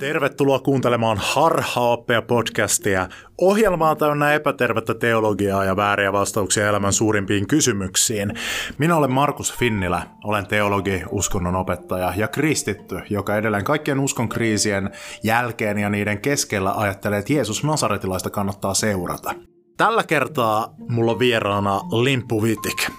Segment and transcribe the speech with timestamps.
[0.00, 3.08] Tervetuloa kuuntelemaan Harhaoppia podcastia.
[3.40, 8.34] Ohjelmaa täynnä epätervettä teologiaa ja vääriä vastauksia elämän suurimpiin kysymyksiin.
[8.78, 14.90] Minä olen Markus Finnilä, olen teologi, uskonnon opettaja ja kristitty, joka edelleen kaikkien uskon kriisien
[15.22, 19.34] jälkeen ja niiden keskellä ajattelee, että Jeesus Nasaretilaista kannattaa seurata.
[19.76, 22.90] Tällä kertaa mulla on vieraana Limpu Vitik.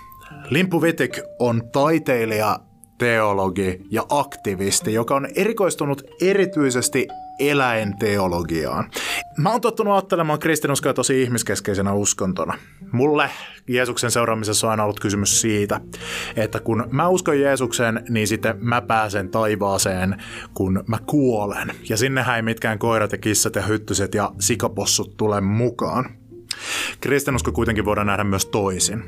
[0.50, 2.60] Limpu Vitik on taiteilija,
[3.02, 7.08] teologi ja aktivisti, joka on erikoistunut erityisesti
[7.40, 8.92] eläinteologiaan.
[9.38, 12.58] Mä oon tottunut ajattelemaan kristinuskoa tosi ihmiskeskeisenä uskontona.
[12.92, 13.30] Mulle
[13.68, 15.82] Jeesuksen seuraamisessa on aina ollut kysymys siitä,
[16.36, 21.72] että kun mä uskon Jeesukseen, niin sitten mä pääsen taivaaseen, kun mä kuolen.
[21.90, 26.06] Ja sinnehän ei mitkään koirat ja kissat ja hyttyset ja sikapossut tule mukaan.
[27.00, 29.04] Kristinusko kuitenkin voidaan nähdä myös toisin.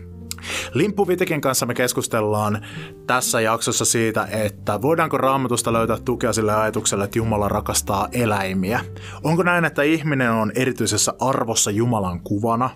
[0.73, 2.65] Limpu Vitikin kanssa me keskustellaan
[3.07, 8.79] tässä jaksossa siitä, että voidaanko raamatusta löytää tukea sille ajatukselle, että Jumala rakastaa eläimiä.
[9.23, 12.69] Onko näin, että ihminen on erityisessä arvossa Jumalan kuvana?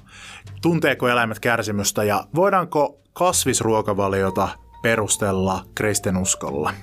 [0.62, 4.48] Tunteeko eläimet kärsimystä ja voidaanko kasvisruokavaliota
[4.82, 6.74] perustella kristinuskolla.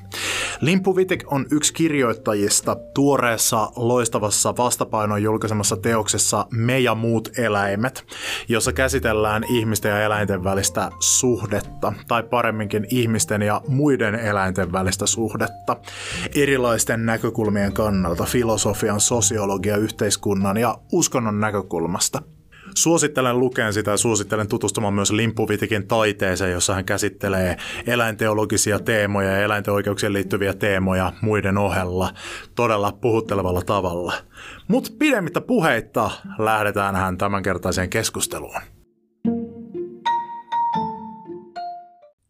[0.61, 8.05] Limpu Vitik on yksi kirjoittajista tuoreessa loistavassa vastapainon julkaisemassa teoksessa Me ja muut eläimet,
[8.49, 15.77] jossa käsitellään ihmisten ja eläinten välistä suhdetta, tai paremminkin ihmisten ja muiden eläinten välistä suhdetta,
[16.35, 22.23] erilaisten näkökulmien kannalta, filosofian, sosiologia, yhteiskunnan ja uskonnon näkökulmasta–
[22.77, 29.43] Suosittelen lukeen sitä ja suosittelen tutustumaan myös Limpuvitikin taiteeseen, jossa hän käsittelee eläinteologisia teemoja ja
[29.43, 32.11] eläinten oikeuksien liittyviä teemoja muiden ohella
[32.55, 34.13] todella puhuttelevalla tavalla.
[34.69, 38.61] Mutta pidemmittä puheitta lähdetään hän tämänkertaiseen keskusteluun.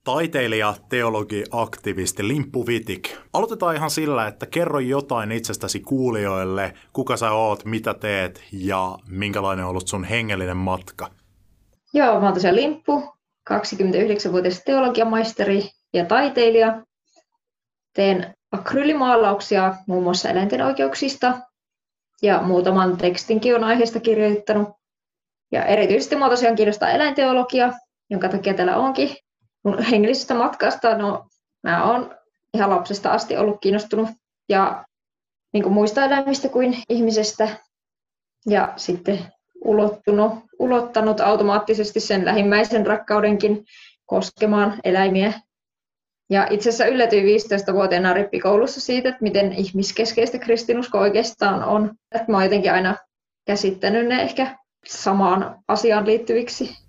[0.05, 3.17] Taiteilija, teologi, aktivisti Limppu Vitik.
[3.33, 9.65] Aloitetaan ihan sillä, että kerro jotain itsestäsi kuulijoille, kuka sä oot, mitä teet ja minkälainen
[9.65, 11.11] on ollut sun hengellinen matka.
[11.95, 13.15] Joo, mä oon tosiaan Limppu,
[13.51, 16.83] 29-vuotias teologiamaisteri ja taiteilija.
[17.95, 21.39] Teen akryylimaalauksia muun muassa eläinten oikeuksista
[22.23, 24.69] ja muutaman tekstinkin on aiheesta kirjoittanut.
[25.53, 27.73] Ja erityisesti mua tosiaan kiinnostaa eläinteologia,
[28.11, 29.24] jonka takia täällä onkin
[29.65, 31.27] mun hengellisestä matkasta, no
[31.63, 32.17] mä oon
[32.55, 34.09] ihan lapsesta asti ollut kiinnostunut
[34.49, 34.85] ja
[35.53, 37.49] niin kuin muista eläimistä kuin ihmisestä
[38.47, 39.19] ja sitten
[39.65, 43.65] ulottunut, ulottanut automaattisesti sen lähimmäisen rakkaudenkin
[44.07, 45.33] koskemaan eläimiä.
[46.31, 51.95] Ja itse asiassa yllätyin 15-vuotiaana rippikoulussa siitä, että miten ihmiskeskeistä kristinusko oikeastaan on.
[52.15, 52.97] Että mä oon jotenkin aina
[53.47, 56.84] käsittänyt ne ehkä samaan asiaan liittyviksi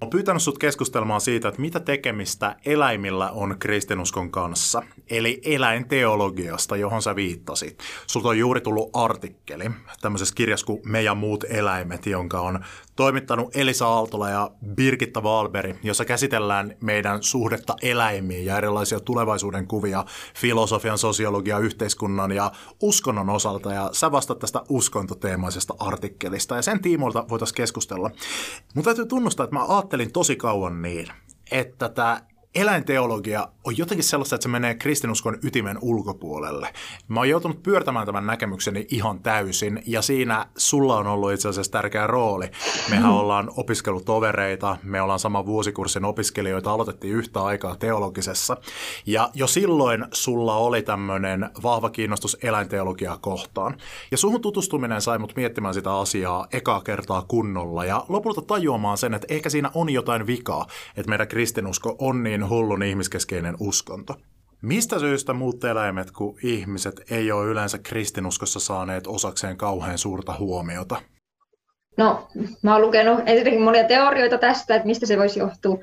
[0.00, 7.02] olen pyytänyt sinut keskustelemaan siitä, että mitä tekemistä eläimillä on kristinuskon kanssa, eli eläinteologiasta, johon
[7.02, 7.78] sä viittasit.
[8.06, 9.70] Sulta on juuri tullut artikkeli
[10.00, 12.64] tämmöisessä kirjassa kuin Me ja muut eläimet, jonka on
[12.96, 20.04] toimittanut Elisa Aaltola ja Birgitta Valberi, jossa käsitellään meidän suhdetta eläimiin ja erilaisia tulevaisuuden kuvia
[20.34, 23.72] filosofian, sosiologian, yhteiskunnan ja uskonnon osalta.
[23.72, 28.10] Ja sä vastaat tästä uskontoteemaisesta artikkelista ja sen tiimoilta voitaisiin keskustella.
[28.74, 31.06] Mutta täytyy tunnustaa, että mä ajattelin tosi kauan niin,
[31.50, 32.20] että tämä
[32.58, 36.72] eläinteologia on jotenkin sellaista, että se menee kristinuskon ytimen ulkopuolelle.
[37.08, 41.72] Mä oon joutunut pyörtämään tämän näkemykseni ihan täysin, ja siinä sulla on ollut itse asiassa
[41.72, 42.50] tärkeä rooli.
[42.90, 48.56] Mehän ollaan opiskelutovereita, me ollaan sama vuosikurssin opiskelijoita, aloitettiin yhtä aikaa teologisessa,
[49.06, 53.76] ja jo silloin sulla oli tämmöinen vahva kiinnostus eläinteologiaa kohtaan.
[54.10, 59.14] Ja suhun tutustuminen sai mut miettimään sitä asiaa ekaa kertaa kunnolla, ja lopulta tajuamaan sen,
[59.14, 64.14] että ehkä siinä on jotain vikaa, että meidän kristinusko on niin hullun ihmiskeskeinen uskonto.
[64.62, 71.02] Mistä syystä muut eläimet kuin ihmiset ei ole yleensä kristinuskossa saaneet osakseen kauhean suurta huomiota?
[71.96, 72.28] No,
[72.62, 75.78] mä oon lukenut ensinnäkin monia teorioita tästä, että mistä se voisi johtua.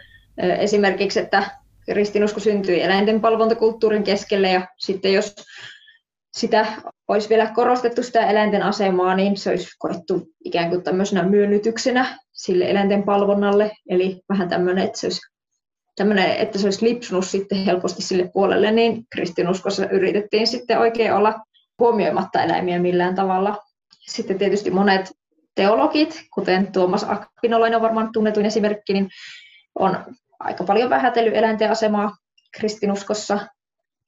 [0.59, 1.51] Esimerkiksi, että
[1.85, 5.35] kristinusko syntyi eläinten palvontakulttuurin keskelle ja sitten jos
[6.37, 6.65] sitä
[7.07, 12.69] olisi vielä korostettu sitä eläinten asemaa, niin se olisi koettu ikään kuin tämmöisenä myönnytyksenä sille
[12.71, 13.71] eläinten palvonnalle.
[13.89, 15.34] Eli vähän tämmöinen, että se olisi
[15.95, 21.39] tämmöinen, että se olisi lipsunut sitten helposti sille puolelle, niin kristinuskossa yritettiin sitten oikein olla
[21.79, 23.57] huomioimatta eläimiä millään tavalla.
[24.07, 25.11] Sitten tietysti monet
[25.55, 29.09] teologit, kuten Tuomas Akvinolainen on varmaan tunnetuin esimerkki, niin
[29.79, 30.05] on
[30.39, 32.17] aika paljon vähätellyt eläinten asemaa
[32.57, 33.47] kristinuskossa.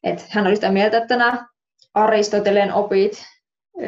[0.04, 1.48] Et hän oli sitä mieltä, että nämä
[1.94, 3.26] Aristoteleen opit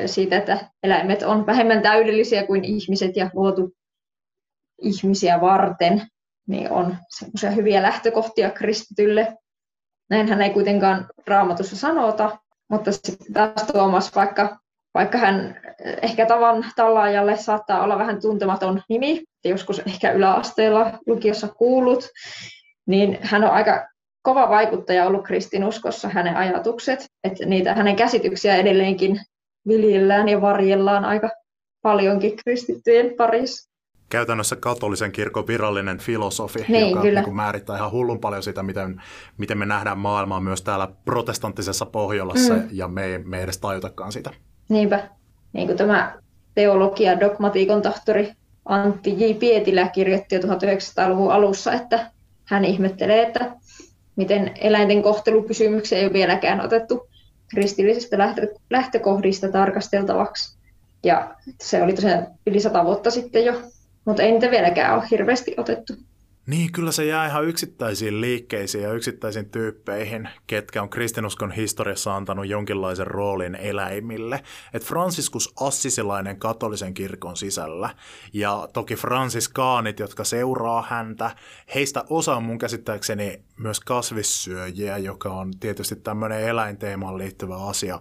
[0.06, 3.74] siitä, että eläimet on vähemmän täydellisiä kuin ihmiset ja luotu
[4.82, 6.08] ihmisiä varten,
[6.50, 9.38] niin on semmoisia hyviä lähtökohtia kristitylle.
[10.10, 12.38] Näinhän ei kuitenkaan raamatussa sanota.
[12.70, 14.58] Mutta sitten taas Tuomas, vaikka,
[14.94, 15.62] vaikka hän
[16.02, 22.10] ehkä tavan tallaajalle saattaa olla vähän tuntematon nimi, joskus ehkä yläasteella lukiossa kuullut,
[22.88, 23.88] niin hän on aika
[24.22, 29.22] kova vaikuttaja ollut kristinuskossa hänen ajatukset, että niitä hänen käsityksiä edelleenkin
[29.68, 31.30] viljellään ja varjellaan aika
[31.82, 33.69] paljonkin kristittyjen parissa.
[34.10, 37.22] Käytännössä katolisen kirkon virallinen filosofi, niin, joka kyllä.
[37.22, 39.02] Niin määrittää ihan hullun paljon sitä, miten,
[39.38, 42.68] miten me nähdään maailmaa myös täällä protestanttisessa Pohjolassa, mm.
[42.72, 44.30] ja me ei, me ei edes tajutakaan sitä.
[44.70, 45.10] Niinpä.
[45.54, 46.18] Niin kuin tämä
[46.56, 48.32] teologia dogmatiikon tahtori
[48.66, 49.34] Antti J.
[49.34, 52.12] Pietilä kirjoitti jo 1900-luvun alussa, että
[52.46, 53.52] hän ihmettelee, että
[54.16, 57.10] miten eläinten kohtelukysymyksiä ei ole vieläkään otettu
[57.50, 58.18] kristillisistä
[58.70, 60.58] lähtökohdista tarkasteltavaksi.
[61.04, 63.62] Ja se oli tosiaan yli sata vuotta sitten jo,
[64.06, 65.94] mutta ei niitä vieläkään ole hirveästi otettu.
[66.50, 72.48] Niin, kyllä se jää ihan yksittäisiin liikkeisiin ja yksittäisiin tyyppeihin, ketkä on kristinuskon historiassa antanut
[72.48, 74.44] jonkinlaisen roolin eläimille.
[74.74, 77.90] Et Franciscus Assisilainen katolisen kirkon sisällä
[78.34, 81.32] ja toki fransiskaanit, jotka seuraa häntä,
[81.76, 88.00] heistä osa on mun käsittääkseni myös kasvissyöjiä, joka on tietysti tämmöinen eläinteemaan liittyvä asia.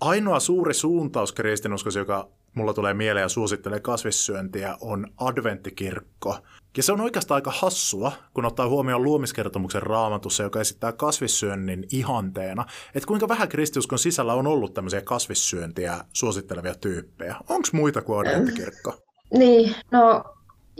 [0.00, 6.38] Ainoa suuri suuntaus kristinuskossa, joka mulla tulee mieleen ja suosittelee kasvissyöntiä, on adventtikirkko.
[6.76, 12.64] Ja se on oikeastaan aika hassua, kun ottaa huomioon luomiskertomuksen raamatussa, joka esittää kasvissyönnin ihanteena,
[12.94, 17.36] että kuinka vähän kristiuskon sisällä on ollut tämmöisiä kasvissyöntiä suosittelevia tyyppejä.
[17.48, 18.94] Onko muita kuin adventtikirkko?
[19.38, 20.24] Niin, no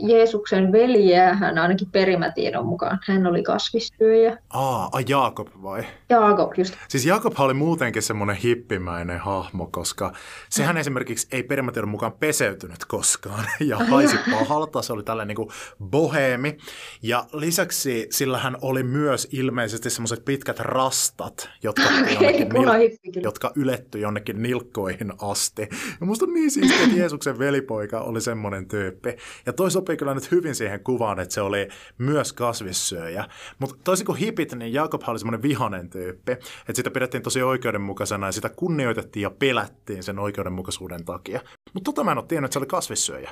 [0.01, 4.37] Jeesuksen veljeä, hän ainakin perimätiedon mukaan, hän oli kasvisyöjä.
[4.49, 5.83] Aa, a Jaakob vai?
[6.09, 6.73] Jaakob, just.
[6.87, 10.13] Siis Jaakob oli muutenkin semmoinen hippimäinen hahmo, koska
[10.49, 14.81] sehän esimerkiksi ei perimätiedon mukaan peseytynyt koskaan ja haisi pahalta.
[14.81, 15.49] Se oli tällainen niin
[15.83, 16.57] boheemi.
[17.01, 24.41] Ja lisäksi sillä hän oli myös ilmeisesti semmoiset pitkät rastat, jotka, nil- jotka yletty jonnekin
[24.41, 25.61] nilkkoihin asti.
[25.99, 29.17] Ja musta on niin siistiä, että Jeesuksen velipoika oli semmoinen tyyppi.
[29.45, 31.67] Ja toi sopii kyllä nyt hyvin siihen kuvaan, että se oli
[31.97, 33.25] myös kasvissyöjä.
[33.59, 36.31] Mutta toisin kuin hipit, niin Jakob oli semmoinen vihanen tyyppi.
[36.31, 41.41] Että sitä pidettiin tosi oikeudenmukaisena ja sitä kunnioitettiin ja pelättiin sen oikeudenmukaisuuden takia.
[41.73, 43.31] Mutta tota mä en ole tiennyt, että se oli kasvissyöjä.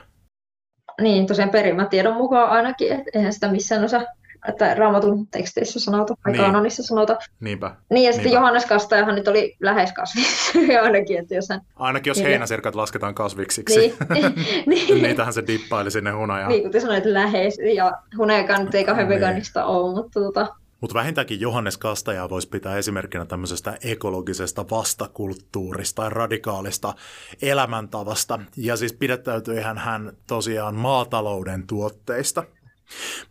[1.01, 4.01] Niin, tosiaan perimätiedon mukaan ainakin, että eihän sitä missään osa
[4.47, 6.43] että raamatun teksteissä sanota, tai niin.
[6.43, 7.17] kanonissa sanota.
[7.39, 7.75] Niinpä.
[7.89, 8.39] Niin, ja sitten Niinpä.
[8.39, 10.21] Johannes Kastajahan nyt oli lähes kasvi
[10.83, 11.19] ainakin.
[11.19, 11.61] Että jos hän...
[11.75, 13.79] Ainakin jos niin, heinäsirkat lasketaan kasviksiksi.
[13.79, 14.33] Niin.
[14.65, 15.03] niin.
[15.03, 16.49] Niitähän se dippaili sinne hunajaan.
[16.49, 19.19] Niin, kun te sanoit lähes, ja hunajakaan nyt ei kauhean niin.
[19.19, 20.47] veganista ole, mutta tota...
[20.81, 26.93] Mutta vähintäänkin Johannes Kastajaa voisi pitää esimerkkinä tämmöisestä ekologisesta vastakulttuurista ja radikaalista
[27.41, 28.39] elämäntavasta.
[28.57, 32.43] Ja siis pidettäytyihän hän tosiaan maatalouden tuotteista–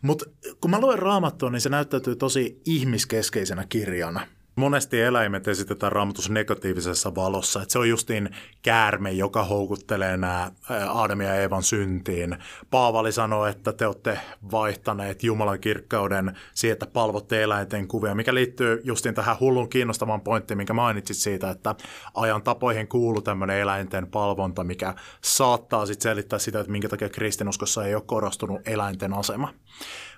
[0.01, 0.25] mutta
[0.61, 4.27] kun mä luen raamattua, niin se näyttäytyy tosi ihmiskeskeisenä kirjana–
[4.59, 8.29] Monesti eläimet esitetään raamatus negatiivisessa valossa, että se on justiin
[8.61, 10.51] käärme, joka houkuttelee nämä
[10.89, 12.37] Aadam ja Eevan syntiin.
[12.71, 14.19] Paavali sanoo, että te olette
[14.51, 20.57] vaihtaneet Jumalan kirkkauden siihen, että palvotte eläinten kuvia, mikä liittyy justiin tähän hullun kiinnostavaan pointtiin,
[20.57, 21.75] minkä mainitsit siitä, että
[22.13, 27.85] ajan tapoihin kuuluu tämmöinen eläinten palvonta, mikä saattaa sitten selittää sitä, että minkä takia kristinuskossa
[27.85, 29.53] ei ole korostunut eläinten asema.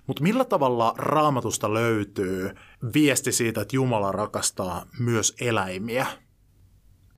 [0.07, 2.51] Mutta millä tavalla raamatusta löytyy
[2.93, 6.05] viesti siitä, että Jumala rakastaa myös eläimiä?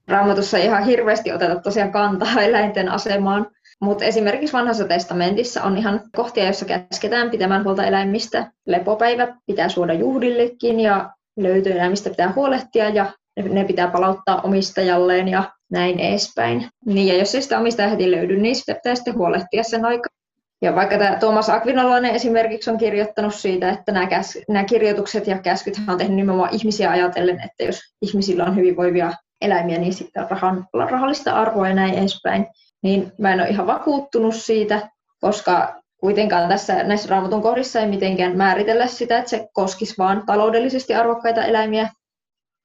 [0.08, 3.48] Raamatussa ei ihan hirveästi oteta tosiaan kantaa eläinten asemaan,
[3.82, 8.52] mutta esimerkiksi vanhassa testamentissa on ihan kohtia, joissa käsketään pitämään huolta eläimistä.
[8.66, 16.00] Lepopäivät pitää suoda juhdillekin ja löytöeläimistä pitää huolehtia ja ne pitää palauttaa omistajalleen ja näin
[16.00, 16.70] edespäin.
[16.86, 20.23] Niin, ja jos ei sitä omistaja heti löydy, niin sitä pitää sitten huolehtia sen aikaa.
[20.64, 25.38] Ja vaikka tämä Tuomas Akvinolainen esimerkiksi on kirjoittanut siitä, että nämä, käs, nämä kirjoitukset ja
[25.38, 30.68] käskyt on tehnyt nimenomaan ihmisiä ajatellen, että jos ihmisillä on hyvinvoivia eläimiä, niin sitten rahan,
[30.74, 32.48] rahallista arvoa ja näin edespäin.
[32.84, 34.90] Niin mä en ole ihan vakuuttunut siitä,
[35.22, 40.96] koska kuitenkaan tässä näissä raamatun kohdissa ei mitenkään määritellä sitä, että se koskisi vain taloudellisesti
[40.96, 41.90] arvokkaita eläimiä,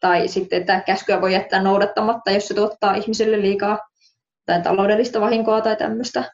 [0.01, 3.79] tai sitten, että käskyä voi jättää noudattamatta, jos se tuottaa ihmiselle liikaa
[4.47, 6.25] tai taloudellista vahinkoa tai tämmöistä.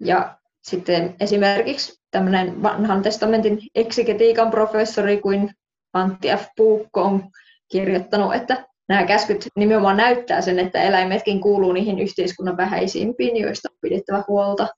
[0.00, 5.50] Ja sitten esimerkiksi tämmöinen vanhan testamentin eksegetiikan professori kuin
[5.92, 6.46] Antti F.
[6.56, 7.30] Puukko on
[7.72, 13.78] kirjoittanut, että nämä käskyt nimenomaan näyttää sen, että eläimetkin kuuluu niihin yhteiskunnan vähäisimpiin, joista on
[13.80, 14.68] pidettävä huolta.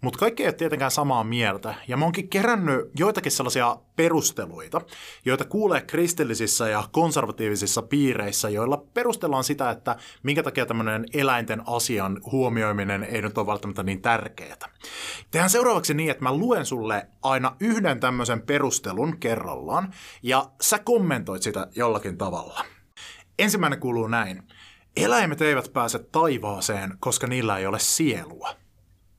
[0.00, 1.74] Mutta kaikki ei ole tietenkään samaa mieltä.
[1.88, 4.80] Ja mä oonkin kerännyt joitakin sellaisia perusteluita,
[5.24, 12.20] joita kuulee kristillisissä ja konservatiivisissa piireissä, joilla perustellaan sitä, että minkä takia tämmöinen eläinten asian
[12.32, 14.56] huomioiminen ei nyt ole välttämättä niin tärkeää.
[15.30, 21.42] Tehän seuraavaksi niin, että mä luen sulle aina yhden tämmöisen perustelun kerrallaan, ja sä kommentoit
[21.42, 22.64] sitä jollakin tavalla.
[23.38, 24.42] Ensimmäinen kuuluu näin.
[24.96, 28.54] Eläimet eivät pääse taivaaseen, koska niillä ei ole sielua.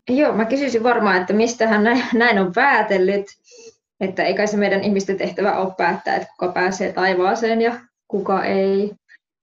[0.10, 3.26] Joo, mä kysyisin varmaan, että mistä hän näin on päätellyt.
[4.00, 8.46] Että ei kai se meidän ihmisten tehtävä ole päättää, että kuka pääsee taivaaseen ja kuka
[8.46, 8.92] ei.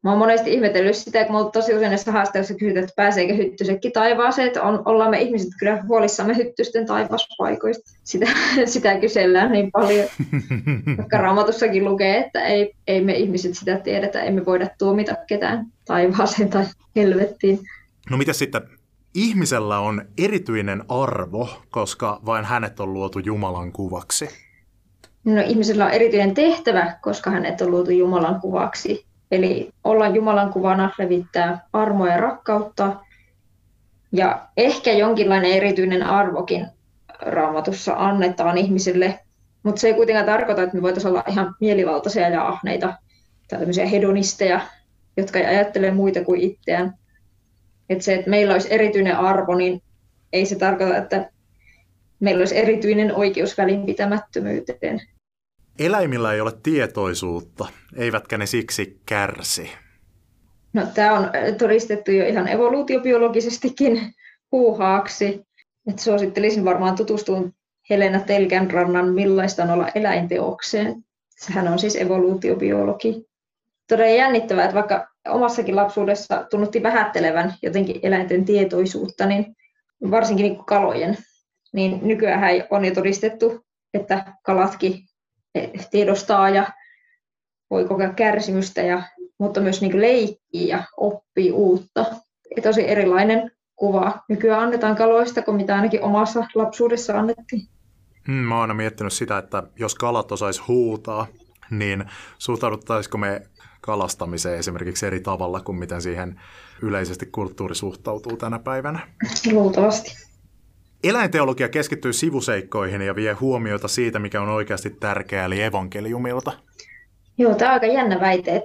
[0.05, 3.93] Mä oon monesti ihmetellyt sitä, kun mulla tosi usein näissä haasteissa kysytään, että pääseekö hyttysekin
[3.93, 7.91] taivaaseen, että on, ollaan me ihmiset kyllä huolissamme hyttysten taivaspaikoista.
[8.05, 8.27] Sitä,
[8.65, 10.09] sitä kysellään niin paljon.
[10.99, 16.49] Vaikka raamatussakin lukee, että ei, ei me ihmiset sitä tiedetä, emme voida tuomita ketään taivaaseen
[16.49, 16.65] tai
[16.97, 17.59] helvettiin.
[18.11, 18.77] No mitä sitten
[19.15, 24.29] ihmisellä on erityinen arvo, koska vain hänet on luotu Jumalan kuvaksi?
[25.25, 29.07] No, ihmisellä on erityinen tehtävä, koska hänet on luotu Jumalan kuvaksi.
[29.31, 32.97] Eli olla Jumalan kuvana, levittää armoa ja rakkautta.
[34.12, 36.67] Ja ehkä jonkinlainen erityinen arvokin
[37.21, 39.21] raamatussa annetaan ihmisille,
[39.62, 42.95] mutta se ei kuitenkaan tarkoita, että me voitaisiin olla ihan mielivaltaisia ja ahneita
[43.49, 44.61] tai tämmöisiä hedonisteja,
[45.17, 46.98] jotka ei ajattele muita kuin itseään.
[47.88, 49.83] Että se, että meillä olisi erityinen arvo, niin
[50.33, 51.30] ei se tarkoita, että
[52.21, 55.00] meillä olisi erityinen oikeus välinpitämättömyyteen.
[55.78, 57.66] Eläimillä ei ole tietoisuutta,
[57.97, 59.71] eivätkä ne siksi kärsi.
[60.73, 64.14] No, tämä on todistettu jo ihan evoluutiobiologisestikin
[64.52, 65.47] huuhaaksi.
[65.90, 67.52] Et suosittelisin varmaan tutustumaan
[67.90, 71.04] Helena Telkänrannan Millaista on olla eläinteokseen.
[71.30, 73.26] Sehän on siis evoluutiobiologi.
[73.88, 79.57] Todella jännittävää, että vaikka omassakin lapsuudessa tunnutti vähättelevän jotenkin eläinten tietoisuutta, niin
[80.11, 81.17] varsinkin niin kalojen,
[81.73, 85.09] niin nykyään on jo todistettu, että kalatkin
[85.91, 86.67] tiedostaa ja
[87.71, 89.03] voi kokea kärsimystä, ja,
[89.39, 92.05] mutta myös niin leikkii ja oppii uutta.
[92.57, 97.69] Ja tosi erilainen kuva nykyään annetaan kaloista kuin mitä ainakin omassa lapsuudessa annettiin.
[98.27, 101.27] Hmm, mä oon aina miettinyt sitä, että jos kalat osais huutaa,
[101.71, 102.05] niin
[102.39, 103.43] suhtauduttaisiko me
[103.88, 106.40] kalastamiseen esimerkiksi eri tavalla kuin miten siihen
[106.83, 109.00] yleisesti kulttuuri suhtautuu tänä päivänä?
[109.52, 110.14] Luultavasti.
[111.04, 116.52] Eläinteologia keskittyy sivuseikkoihin ja vie huomiota siitä, mikä on oikeasti tärkeää, eli evankeliumilta.
[117.38, 118.62] Joo, tämä on aika jännä väite.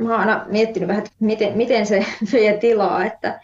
[0.00, 3.40] Mä oon aina miettinyt vähän, että miten, miten se vie tilaa, että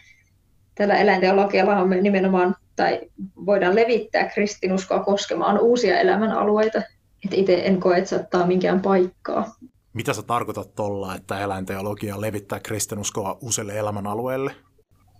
[0.74, 3.00] tällä eläinteologialla on nimenomaan, tai
[3.46, 6.78] voidaan levittää kristinuskoa koskemaan uusia elämän alueita.
[7.24, 9.54] Että itse en koe, että se ottaa minkään paikkaa.
[9.98, 14.50] Mitä sä tarkoitat tuolla, että eläinteologia levittää kristinuskoa uusille elämänalueille?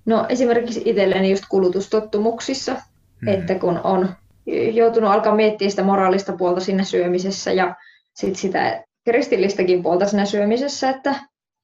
[0.06, 2.76] No esimerkiksi itselleni just kulutustottumuksissa,
[3.20, 3.28] Hmm.
[3.28, 4.08] Että kun on
[4.72, 7.76] joutunut alkaa miettiä sitä moraalista puolta siinä syömisessä ja
[8.14, 11.14] sit sitä kristillistäkin puolta siinä syömisessä, että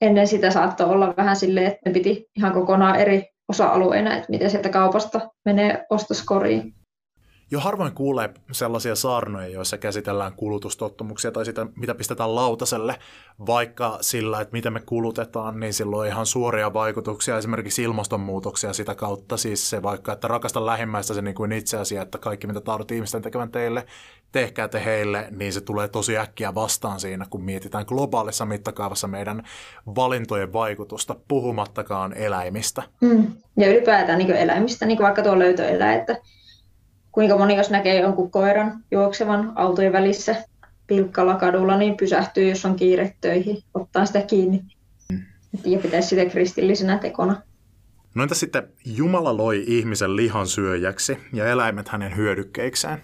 [0.00, 4.50] ennen sitä saattoi olla vähän silleen, että ne piti ihan kokonaan eri osa-alueina, että miten
[4.50, 6.74] sieltä kaupasta menee ostoskoriin.
[7.50, 12.98] Jo harvoin kuulee sellaisia saarnoja, joissa käsitellään kulutustottumuksia tai sitä, mitä pistetään lautaselle,
[13.46, 18.94] vaikka sillä, että miten me kulutetaan, niin sillä on ihan suoria vaikutuksia, esimerkiksi ilmastonmuutoksia sitä
[18.94, 19.36] kautta.
[19.36, 22.90] Siis se vaikka, että rakasta lähimmäistä se niin kuin itse asia, että kaikki mitä tahdot
[22.90, 23.86] ihmisten tekevän teille,
[24.32, 29.42] tehkää te heille, niin se tulee tosi äkkiä vastaan siinä, kun mietitään globaalissa mittakaavassa meidän
[29.86, 32.82] valintojen vaikutusta, puhumattakaan eläimistä.
[33.00, 33.26] Mm.
[33.56, 36.16] Ja ylipäätään niin eläimistä, niin vaikka tuo löytöeläin, että
[37.14, 40.36] kuinka moni jos näkee jonkun koiran juoksevan autojen välissä
[40.86, 44.60] pilkkalla kadulla, niin pysähtyy, jos on kiire töihin, ottaa sitä kiinni.
[45.64, 47.42] Ja pitäisi sitä kristillisenä tekona.
[48.14, 52.98] No entä sitten Jumala loi ihmisen lihan syöjäksi ja eläimet hänen hyödykkeikseen?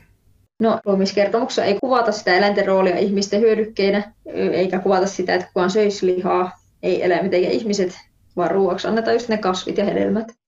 [0.60, 4.12] No luomiskertomuksessa ei kuvata sitä eläinten roolia ihmisten hyödykkeinä,
[4.52, 6.52] eikä kuvata sitä, että kukaan söisi lihaa,
[6.82, 7.98] ei eläimet eikä ihmiset,
[8.36, 10.39] vaan ruoaksi annetaan just ne kasvit ja hedelmät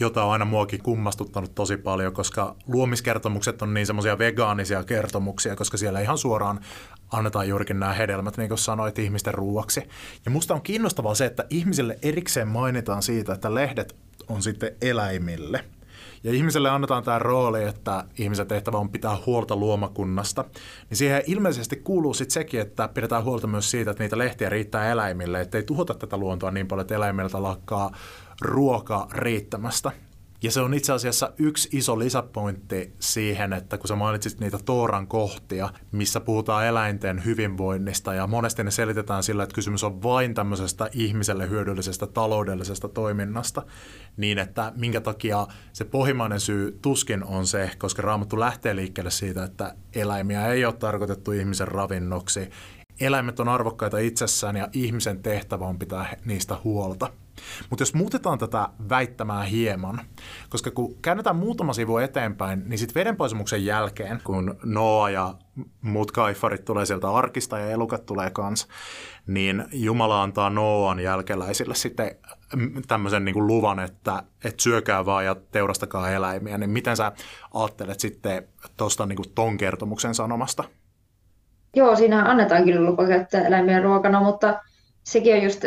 [0.00, 5.76] jota on aina muakin kummastuttanut tosi paljon, koska luomiskertomukset on niin semmoisia vegaanisia kertomuksia, koska
[5.76, 6.60] siellä ihan suoraan
[7.12, 9.82] annetaan juurikin nämä hedelmät, niin kuin sanoit, ihmisten ruuaksi.
[10.24, 13.96] Ja musta on kiinnostavaa se, että ihmisille erikseen mainitaan siitä, että lehdet
[14.28, 15.64] on sitten eläimille.
[16.24, 20.44] Ja ihmiselle annetaan tämä rooli, että ihmisen tehtävä on pitää huolta luomakunnasta.
[20.90, 24.92] Niin siihen ilmeisesti kuuluu sitten sekin, että pidetään huolta myös siitä, että niitä lehtiä riittää
[24.92, 27.90] eläimille, ettei tuhota tätä luontoa niin paljon, että eläimiltä lakkaa
[28.40, 29.92] ruoka riittämästä.
[30.42, 35.06] Ja se on itse asiassa yksi iso lisäpointti siihen, että kun sä mainitsit niitä Tooran
[35.06, 40.88] kohtia, missä puhutaan eläinten hyvinvoinnista ja monesti ne selitetään sillä, että kysymys on vain tämmöisestä
[40.92, 43.62] ihmiselle hyödyllisestä taloudellisesta toiminnasta,
[44.16, 49.44] niin että minkä takia se pohjimainen syy tuskin on se, koska Raamattu lähtee liikkeelle siitä,
[49.44, 52.50] että eläimiä ei ole tarkoitettu ihmisen ravinnoksi.
[53.00, 57.12] Eläimet on arvokkaita itsessään ja ihmisen tehtävä on pitää niistä huolta.
[57.70, 60.00] Mutta jos muutetaan tätä väittämää hieman,
[60.48, 65.34] koska kun käännetään muutama sivu eteenpäin, niin sitten vedenpaisumuksen jälkeen, kun Noa ja
[65.82, 68.68] muut kaifarit tulee sieltä arkista ja elukat tulee kans,
[69.26, 72.16] niin Jumala antaa Noan jälkeläisille sitten
[72.88, 77.12] tämmöisen niin luvan, että, että syökää vaan ja teurastakaa eläimiä, niin miten sä
[77.54, 80.64] ajattelet sitten tuosta niin ton kertomuksen sanomasta?
[81.76, 84.60] Joo, siinä annetaan kyllä lupa käyttää eläimiä ruokana, mutta
[85.02, 85.64] sekin on just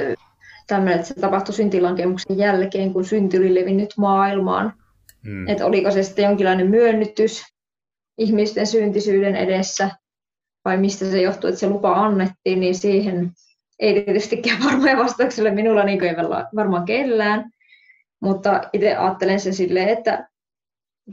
[0.74, 4.74] tämmöinen, että se tapahtui syntilankemuksen jälkeen, kun synti oli levinnyt maailmaan.
[5.24, 5.48] Hmm.
[5.48, 7.44] Että oliko se sitten jonkinlainen myönnytys
[8.18, 9.90] ihmisten syntisyyden edessä,
[10.66, 13.32] vai mistä se johtuu, että se lupa annettiin, niin siihen
[13.80, 16.16] ei tietystikään varmoja vastauksille minulla, niin kuin ei
[16.56, 17.50] varmaan kellään.
[18.22, 20.28] Mutta itse ajattelen sen silleen, että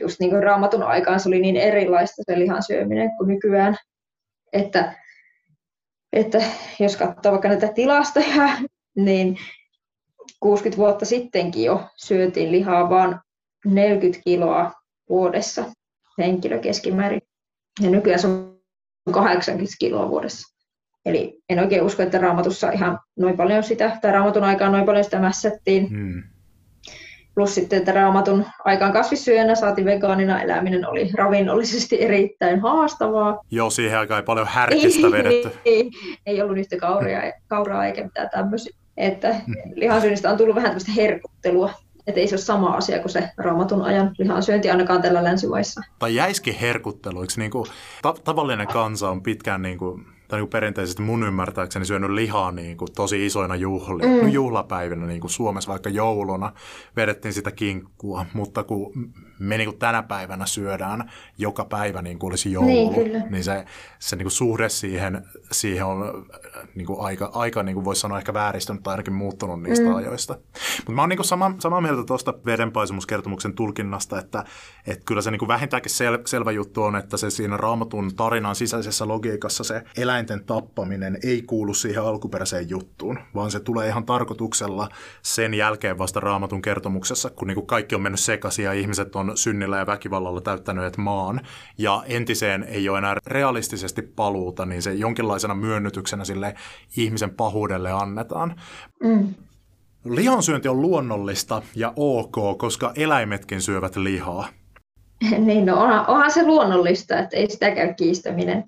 [0.01, 3.77] just niin kuin raamatun aikaan se oli niin erilaista se lihan syöminen kuin nykyään,
[4.53, 4.95] että,
[6.13, 6.43] että
[6.81, 8.49] jos katsoo vaikka näitä tilastoja,
[9.05, 9.39] niin
[10.41, 13.17] 60 vuotta sittenkin jo syötiin lihaa vain
[13.65, 14.73] 40 kiloa
[15.09, 15.65] vuodessa
[16.19, 17.23] henkilö keskimäärin.
[17.81, 18.61] Ja nykyään se on
[19.13, 20.57] 80 kiloa vuodessa.
[21.07, 25.05] Eli en oikein usko, että raamatussa ihan noin paljon sitä, tai raamatun aikaan noin paljon
[25.05, 25.89] sitä mässättiin.
[25.89, 26.23] Hmm.
[27.35, 33.39] Plus sitten, että raamatun aikaan kasvissyöjänä saati vegaanina eläminen oli ravinnollisesti erittäin haastavaa.
[33.51, 35.51] Joo, siihen aikaan ei paljon härkistä vedetty.
[35.65, 35.91] ei, ei,
[36.27, 38.80] ei ollut yhtä kauria, kauraa eikä mitään tämmöisiä.
[38.97, 39.55] Että hmm.
[39.75, 41.73] lihansyönnistä on tullut vähän tämmöistä herkuttelua.
[42.07, 45.81] Että ei se ole sama asia kuin se raamatun ajan lihansyönti ainakaan tällä länsimaissa.
[45.99, 47.67] Tai jäisikin herkuttelu, eikö niin kuin,
[48.03, 52.77] ta- tavallinen kansa on pitkään niin kuin tai niin perinteisesti mun ymmärtääkseni syönyt lihaa niin
[52.77, 54.23] kuin tosi isoina juhli, mm.
[54.23, 56.53] no juhlapäivinä, niin kuin Suomessa vaikka jouluna,
[56.97, 58.93] vedettiin sitä kinkkua, mutta kun
[59.39, 63.65] me niin kuin tänä päivänä syödään joka päivä niin kuin olisi joulu, niin, niin se,
[63.99, 66.27] se niin kuin suhde siihen, siihen on
[66.75, 69.95] niin kuin aika, aika niin kuin voisi sanoa ehkä vääristynyt tai ainakin muuttunut niistä mm.
[69.95, 70.39] ajoista.
[70.77, 74.45] Mutta mä oon niin kuin sama, samaa mieltä tuosta vedenpaisumuskertomuksen tulkinnasta, että,
[74.87, 78.57] että kyllä se niin kuin vähintäänkin sel, selvä juttu on, että se siinä raamatun tarinan
[78.57, 79.83] sisäisessä logiikassa se
[80.21, 84.89] eläinten tappaminen ei kuulu siihen alkuperäiseen juttuun, vaan se tulee ihan tarkoituksella
[85.23, 89.33] sen jälkeen vasta raamatun kertomuksessa, kun niin kuin kaikki on mennyt sekaisin ja ihmiset on
[89.35, 91.41] synnillä ja väkivallalla täyttäneet maan
[91.79, 96.55] ja entiseen ei ole enää realistisesti paluuta, niin se jonkinlaisena myönnytyksenä sille
[96.97, 98.61] ihmisen pahuudelle annetaan.
[99.03, 99.35] Mm.
[100.05, 104.49] Lihansyönti on luonnollista ja ok, koska eläimetkin syövät lihaa.
[105.39, 108.65] Niin, no onhan, onhan se luonnollista, että ei sitä käy kiistäminen.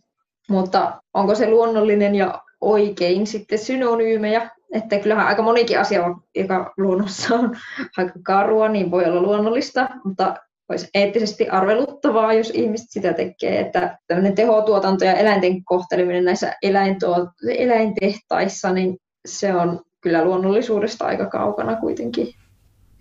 [0.48, 4.50] Mutta onko se luonnollinen ja oikein sitten synonyymejä?
[4.72, 6.02] Että kyllähän aika monikin asia,
[6.34, 7.56] joka luonnossa on
[7.96, 10.36] aika karua, niin voi olla luonnollista, mutta
[10.68, 17.30] olisi eettisesti arveluttavaa, jos ihmiset sitä tekee, että tämmöinen tehotuotanto ja eläinten kohteleminen näissä eläintuo-
[17.58, 22.34] eläintehtaissa, niin se on kyllä luonnollisuudesta aika kaukana kuitenkin.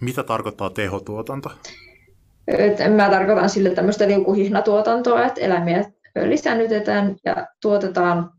[0.01, 1.51] Mitä tarkoittaa tehotuotanto?
[2.95, 8.31] Mä tarkoitan sille tämmöistä liukuhihnatuotantoa, että eläimiä lisännytetään ja tuotetaan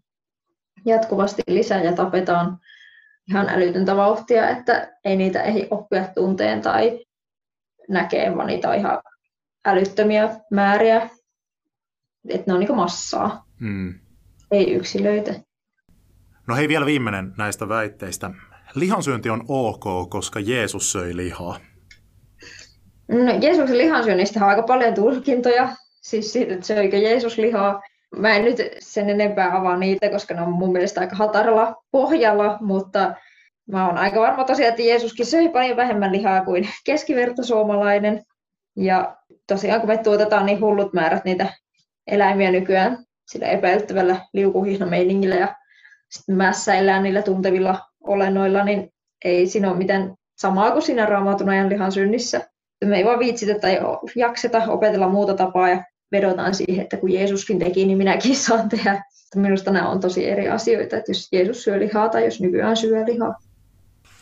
[0.86, 2.58] jatkuvasti lisää ja tapetaan
[3.28, 7.04] ihan älytöntä vauhtia, että ei niitä ehdi oppia tunteen tai
[7.88, 9.02] näkee, vaan niitä on ihan
[9.64, 11.10] älyttömiä määriä,
[12.28, 13.94] että ne on niin massaa, mm.
[14.50, 15.34] ei yksilöitä.
[16.46, 18.30] No hei, vielä viimeinen näistä väitteistä.
[18.74, 21.58] Lihansyönti on ok, koska Jeesus söi lihaa.
[23.08, 27.82] No, Jeesuksen lihansyönnistä on aika paljon tulkintoja, siis siitä, että söikö Jeesus lihaa.
[28.16, 32.58] Mä en nyt sen enempää avaa niitä, koska ne on mun mielestä aika hataralla pohjalla,
[32.60, 33.14] mutta
[33.68, 38.22] mä oon aika varma tosiaan, että Jeesuskin söi paljon vähemmän lihaa kuin keskivertosuomalainen.
[38.76, 41.46] Ja tosiaan kun me tuotetaan niin hullut määrät niitä
[42.06, 45.54] eläimiä nykyään sillä epäilyttävällä liukuhihnameiningillä ja
[46.10, 48.92] sitten mässäillään niillä tuntevilla olennoilla, niin
[49.24, 52.40] ei siinä ole mitään samaa kuin siinä raamatun ajan lihan synnissä.
[52.84, 53.78] Me ei vaan viitsitä tai
[54.16, 59.04] jakseta opetella muuta tapaa ja vedotaan siihen, että kun Jeesuskin teki, niin minäkin saan tehdä.
[59.36, 63.04] Minusta nämä on tosi eri asioita, että jos Jeesus syö lihaa tai jos nykyään syö
[63.06, 63.34] lihaa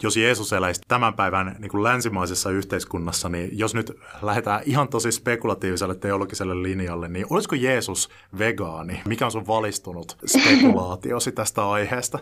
[0.03, 5.13] jos Jeesus eläisi tämän päivän niin kuin länsimaisessa yhteiskunnassa, niin jos nyt lähdetään ihan tosi
[5.13, 9.01] spekulatiiviselle teologiselle linjalle, niin olisiko Jeesus vegaani?
[9.05, 12.19] Mikä on sun valistunut spekulaatiosi tästä aiheesta?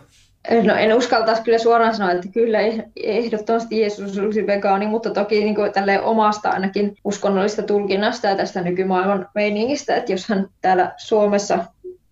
[0.63, 2.57] No en uskaltaisi kyllä suoraan sanoa, että kyllä
[2.95, 5.71] ehdottomasti Jeesus olisi vegaani, mutta toki niin kuin
[6.03, 11.65] omasta ainakin uskonnollista tulkinnasta ja tästä nykymaailman meiningistä, että jos hän täällä Suomessa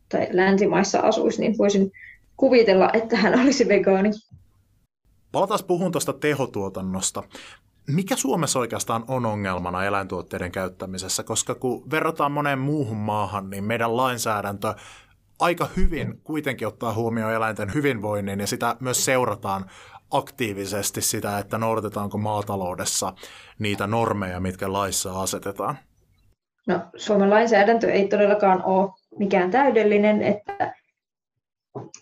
[0.09, 1.91] tai länsimaissa asuisi, niin voisin
[2.37, 4.11] kuvitella, että hän olisi vegaani.
[5.31, 7.23] Palataan puhun tuosta tehotuotannosta.
[7.87, 11.23] Mikä Suomessa oikeastaan on ongelmana eläintuotteiden käyttämisessä?
[11.23, 14.73] Koska kun verrataan moneen muuhun maahan, niin meidän lainsäädäntö
[15.39, 19.65] aika hyvin kuitenkin ottaa huomioon eläinten hyvinvoinnin ja sitä myös seurataan
[20.11, 23.13] aktiivisesti sitä, että noudatetaanko maataloudessa
[23.59, 25.77] niitä normeja, mitkä laissa asetetaan?
[26.67, 30.73] No, Suomen lainsäädäntö ei todellakaan ole mikään täydellinen, että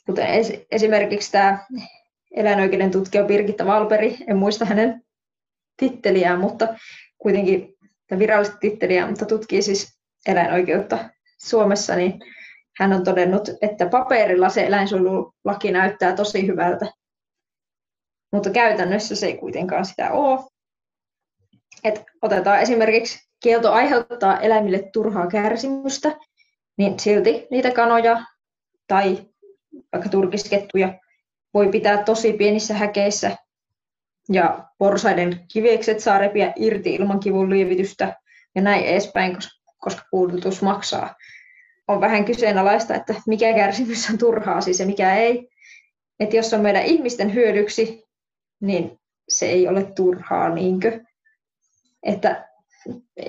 [0.05, 0.27] kuten
[0.71, 1.65] esimerkiksi tämä
[2.35, 5.03] eläinoikeuden tutkija Birgitta Valperi, en muista hänen
[5.77, 6.67] titteliään, mutta
[7.17, 7.75] kuitenkin
[8.19, 12.19] virallista titteliä, mutta tutkii siis eläinoikeutta Suomessa, niin
[12.79, 16.85] hän on todennut, että paperilla se eläinsuojelulaki näyttää tosi hyvältä,
[18.31, 20.39] mutta käytännössä se ei kuitenkaan sitä ole.
[21.83, 26.17] Et otetaan esimerkiksi kielto aiheuttaa eläimille turhaa kärsimystä,
[26.77, 28.23] niin silti niitä kanoja
[28.87, 29.25] tai
[29.93, 30.99] vaikka turkiskettuja
[31.53, 33.37] voi pitää tosi pienissä häkeissä
[34.29, 38.15] ja porsaiden kivekset saa repiä irti ilman kivun lievitystä
[38.55, 39.37] ja näin edespäin,
[39.77, 41.15] koska puudutus maksaa.
[41.87, 45.49] On vähän kyseenalaista, että mikä kärsimys on turhaa siis ja mikä ei.
[46.19, 48.03] Että jos on meidän ihmisten hyödyksi,
[48.61, 51.01] niin se ei ole turhaa, niinkö?
[52.03, 52.49] Että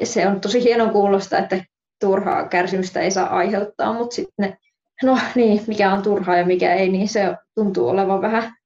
[0.04, 1.64] se on tosi hieno kuulosta, että
[2.00, 4.58] turhaa kärsimystä ei saa aiheuttaa, mutta sitten
[5.02, 8.56] no niin, mikä on turhaa ja mikä ei, niin se tuntuu olevan vähän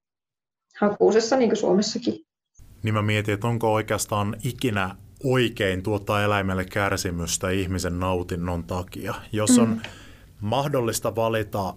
[0.80, 2.14] hakuusessa niin kuin Suomessakin.
[2.82, 9.14] Niin mä mietin, että onko oikeastaan ikinä oikein tuottaa eläimelle kärsimystä ihmisen nautinnon takia.
[9.32, 9.80] Jos on mm.
[10.40, 11.74] mahdollista valita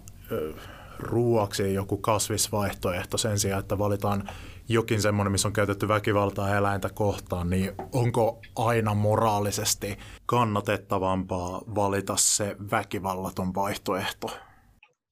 [0.98, 4.28] ruuaksi joku kasvisvaihtoehto sen sijaan, että valitaan
[4.68, 12.56] jokin semmoinen, missä on käytetty väkivaltaa eläintä kohtaan, niin onko aina moraalisesti kannatettavampaa valita se
[12.70, 14.30] väkivallaton vaihtoehto?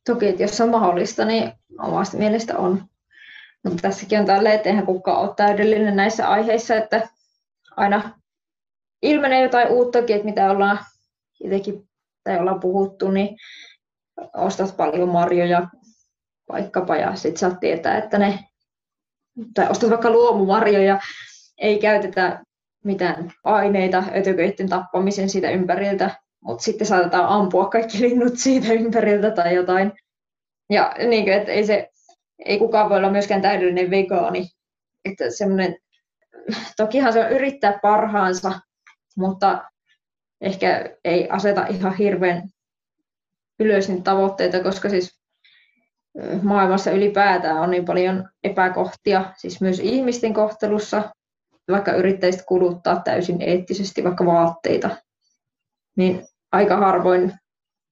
[0.07, 2.85] Toki, että jos on mahdollista, niin omasta mielestä on.
[3.65, 7.09] Mutta tässäkin on tälleen, että eihän kukaan ole täydellinen näissä aiheissa, että
[7.77, 8.22] aina
[9.03, 10.79] ilmenee jotain uuttakin, että mitä ollaan
[11.45, 11.89] itsekin
[12.25, 13.37] tai ollaan puhuttu, niin
[14.35, 15.69] ostat paljon marjoja
[16.53, 18.39] vaikkapa ja sitten saat tietää, että ne,
[19.55, 21.01] tai ostat vaikka luomumarjoja,
[21.59, 22.43] ei käytetä
[22.85, 26.11] mitään aineita ötököiden tappamisen siitä ympäriltä,
[26.41, 29.93] mutta sitten saatetaan ampua kaikki linnut siitä ympäriltä tai jotain.
[30.71, 31.89] Ja niin kuin, että ei, se,
[32.45, 34.47] ei kukaan voi olla myöskään täydellinen vegaani.
[35.05, 35.77] Että semmoinen,
[36.77, 38.53] tokihan se on yrittää parhaansa,
[39.17, 39.65] mutta
[40.41, 42.49] ehkä ei aseta ihan hirveän
[43.61, 45.23] ylös niitä tavoitteita, koska siis
[46.43, 51.11] maailmassa ylipäätään on niin paljon epäkohtia, siis myös ihmisten kohtelussa,
[51.71, 54.91] vaikka yrittäisit kuluttaa täysin eettisesti vaikka vaatteita,
[55.97, 57.33] niin aika harvoin,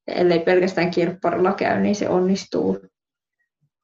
[0.07, 2.79] ellei pelkästään kirpparilla käy, niin se onnistuu.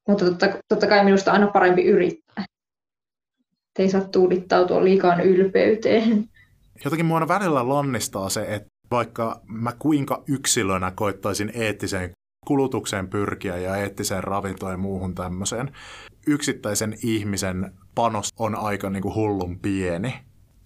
[0.09, 2.45] Mutta totta, totta kai minusta aina parempi yrittää.
[3.67, 6.25] Et ei saa tuudittautua liikaan ylpeyteen.
[6.85, 12.11] Jotenkin mua välillä lannistaa se, että vaikka mä kuinka yksilönä koittaisin eettiseen
[12.47, 15.71] kulutukseen pyrkiä ja eettiseen ravintoon ja muuhun tämmöiseen,
[16.27, 20.15] yksittäisen ihmisen panos on aika niin kuin hullun pieni.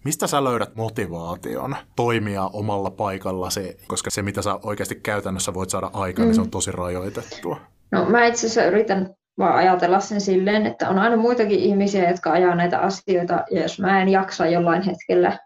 [0.04, 5.90] Mistä sä löydät motivaation toimia omalla paikallasi, koska se mitä sä oikeasti käytännössä voit saada
[5.92, 6.28] aikaan, mm.
[6.28, 6.50] niin se on mm.
[6.50, 7.60] tosi rajoitettua?
[7.92, 12.32] No mä itse asiassa yritän vaan ajatella sen silleen, että on aina muitakin ihmisiä, jotka
[12.32, 15.38] ajaa näitä asioita, ja jos mä en jaksa jollain hetkellä,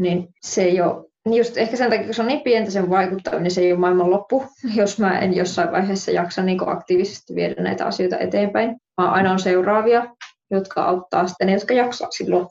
[0.00, 2.90] niin se ei ole niin just ehkä sen takia, kun se on niin pientä sen
[2.90, 7.34] vaikuttaminen, niin se ei ole maailman loppu, jos mä en jossain vaiheessa jaksa niin aktiivisesti
[7.34, 8.76] viedä näitä asioita eteenpäin.
[8.96, 10.06] Vaan aina on seuraavia,
[10.50, 12.46] jotka auttaa sitten ne, jotka jaksaa silloin.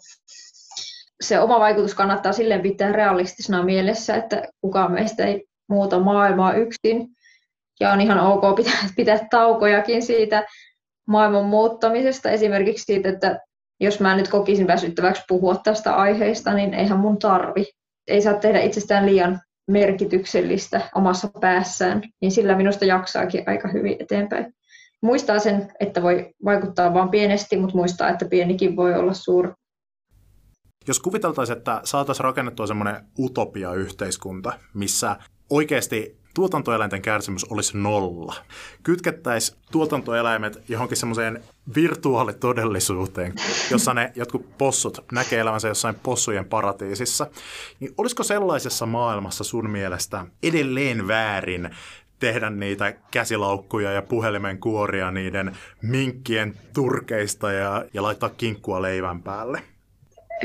[1.21, 7.07] Se oma vaikutus kannattaa silleen pitää realistisena mielessä, että kukaan meistä ei muuta maailmaa yksin.
[7.79, 10.43] Ja on ihan ok pitää, pitää taukojakin siitä
[11.07, 12.29] maailman muuttamisesta.
[12.29, 13.39] Esimerkiksi siitä, että
[13.79, 17.65] jos mä nyt kokisin väsyttäväksi puhua tästä aiheesta, niin eihän mun tarvi
[18.07, 19.39] ei saa tehdä itsestään liian
[19.71, 24.53] merkityksellistä omassa päässään, niin sillä minusta jaksaakin aika hyvin eteenpäin.
[25.01, 29.51] Muistaa sen, että voi vaikuttaa vain pienesti, mutta muistaa, että pienikin voi olla suuri.
[30.87, 35.15] Jos kuviteltaisiin, että saataisiin rakennettua semmoinen utopia-yhteiskunta, missä
[35.49, 38.35] oikeasti tuotantoeläinten kärsimys olisi nolla.
[38.83, 41.43] Kytkettäisiin tuotantoeläimet johonkin semmoiseen
[41.75, 43.33] virtuaalitodellisuuteen,
[43.71, 47.27] jossa ne jotkut possut näkee elämänsä jossain possujen paratiisissa.
[47.79, 51.69] Niin olisiko sellaisessa maailmassa sun mielestä edelleen väärin
[52.19, 59.62] tehdä niitä käsilaukkuja ja puhelimen kuoria niiden minkkien turkeista ja, ja laittaa kinkkua leivän päälle?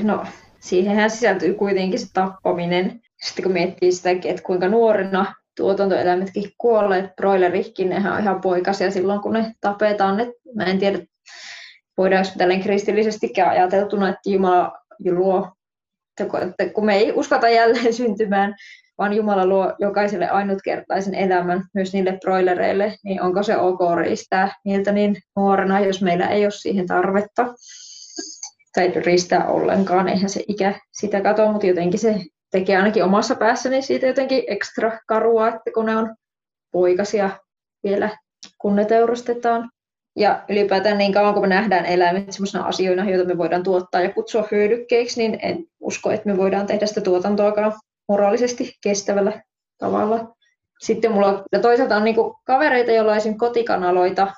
[0.03, 0.25] No,
[0.61, 3.04] siihenhän sisältyy kuitenkin se tappaminen.
[3.25, 9.21] Sitten kun miettii sitä, että kuinka nuorena tuotantoeläimetkin kuolleet, broilerikin, nehän on ihan poikasia silloin,
[9.21, 10.21] kun ne tapetaan.
[10.21, 10.99] Et mä en tiedä,
[11.99, 14.73] voidaanko tälleen kristillisestikään ajateltuna, että Jumala
[15.11, 15.53] luo,
[16.21, 18.55] että kun me ei uskota jälleen syntymään,
[18.99, 24.93] vaan Jumala luo jokaiselle ainutkertaisen elämän, myös niille broilereille, niin onko se ok riistää niiltä
[24.93, 27.55] niin nuorena, jos meillä ei ole siihen tarvetta
[28.75, 32.21] tai riistää ollenkaan, eihän se ikä sitä katoa, mutta jotenkin se
[32.55, 36.15] tekee ainakin omassa päässäni siitä jotenkin ekstra karua, että kun ne on
[36.73, 37.31] poikasia
[37.85, 38.11] vielä,
[38.59, 39.71] kun ne teurastetaan.
[40.17, 44.13] Ja ylipäätään niin kauan, kun me nähdään eläimet sellaisena asioina, joita me voidaan tuottaa ja
[44.13, 47.73] kutsua hyödykkeiksi, niin en usko, että me voidaan tehdä sitä tuotantoakaan
[48.09, 49.43] moraalisesti kestävällä
[49.79, 50.35] tavalla.
[50.81, 54.33] Sitten mulla ja toisaalta on niin kavereita, joilla on kotikanaloita,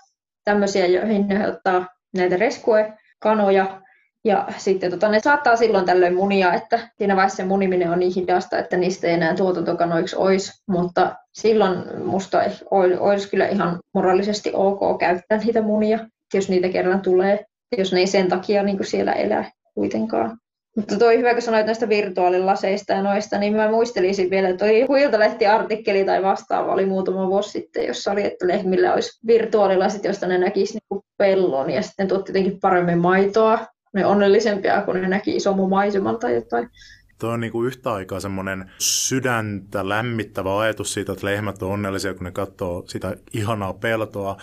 [0.45, 3.83] tämmöisiä, joihin ne ottaa näitä rescue-kanoja,
[4.27, 8.13] ja sitten tota, ne saattaa silloin tällöin munia, että siinä vaiheessa se muniminen on niin
[8.17, 12.41] hidasta, että niistä ei enää tuotantokanoiksi olisi, mutta silloin musta
[13.01, 15.99] olisi kyllä ihan moraalisesti ok käyttää niitä munia,
[16.35, 17.45] jos niitä kerran tulee,
[17.79, 20.39] jos ne ei sen takia niin kuin siellä elää kuitenkaan.
[20.77, 24.83] Mutta toi hyvä, kun sanoit näistä virtuaalilaseista ja noista, niin mä muistelisin vielä, että toi
[24.89, 30.39] Huiltalehti-artikkeli tai vastaava oli muutama vuosi sitten, jossa oli, että lehmillä olisi virtuaalilasit, joista ne
[30.39, 33.59] näkisi niin pellon ja sitten tuotti jotenkin paremmin maitoa
[33.93, 36.71] ne onnellisempia, kun ne näki isomman maiseman tai jotain.
[37.19, 42.15] Tuo on niin kuin yhtä aikaa semmoinen sydäntä lämmittävä ajatus siitä, että lehmät on onnellisia,
[42.15, 44.37] kun ne katsoo sitä ihanaa peltoa,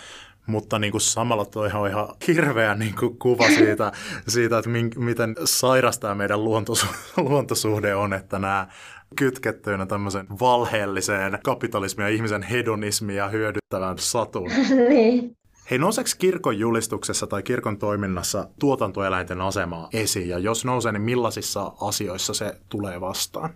[0.46, 3.92] mutta niin kuin samalla tuo on ihan hirveä niin kuin kuva siitä,
[4.28, 8.68] siitä että min, miten sairasta meidän luontosu- luontosuhde on, että nämä
[9.16, 14.50] kytkettyinä tämmöisen valheelliseen kapitalismia, ihmisen hedonismia hyödyttävän satun.
[14.88, 15.36] niin.
[15.70, 20.28] Hei, nouseeko kirkon julistuksessa tai kirkon toiminnassa tuotantoeläinten asemaa esiin?
[20.28, 23.50] Ja jos nousee, niin millaisissa asioissa se tulee vastaan?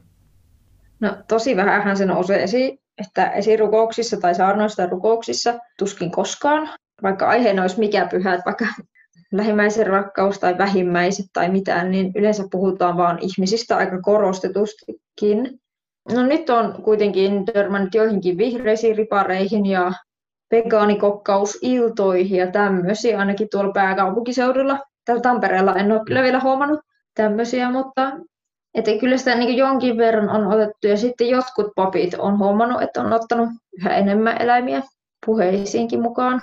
[1.01, 6.69] No tosi vähän se nousee esiin, että esirukouksissa tai saarnoissa tai rukouksissa tuskin koskaan,
[7.03, 8.67] vaikka aiheena olisi mikä pyhä, vaikka
[9.33, 15.61] lähimmäisen rakkaus tai vähimmäiset tai mitään, niin yleensä puhutaan vain ihmisistä aika korostetustikin.
[16.13, 19.93] No nyt on kuitenkin törmännyt joihinkin vihreisiin ripareihin ja
[20.51, 24.79] vegaanikokkausiltoihin ja tämmöisiä, ainakin tuolla pääkaupunkiseudulla.
[25.05, 26.81] Täällä Tampereella en ole kyllä vielä huomannut
[27.15, 28.13] tämmöisiä, mutta
[28.75, 33.01] että kyllä sitä niin jonkin verran on otettu ja sitten jotkut papit on huomannut, että
[33.01, 34.83] on ottanut yhä enemmän eläimiä
[35.27, 36.43] puheisiinkin mukaan.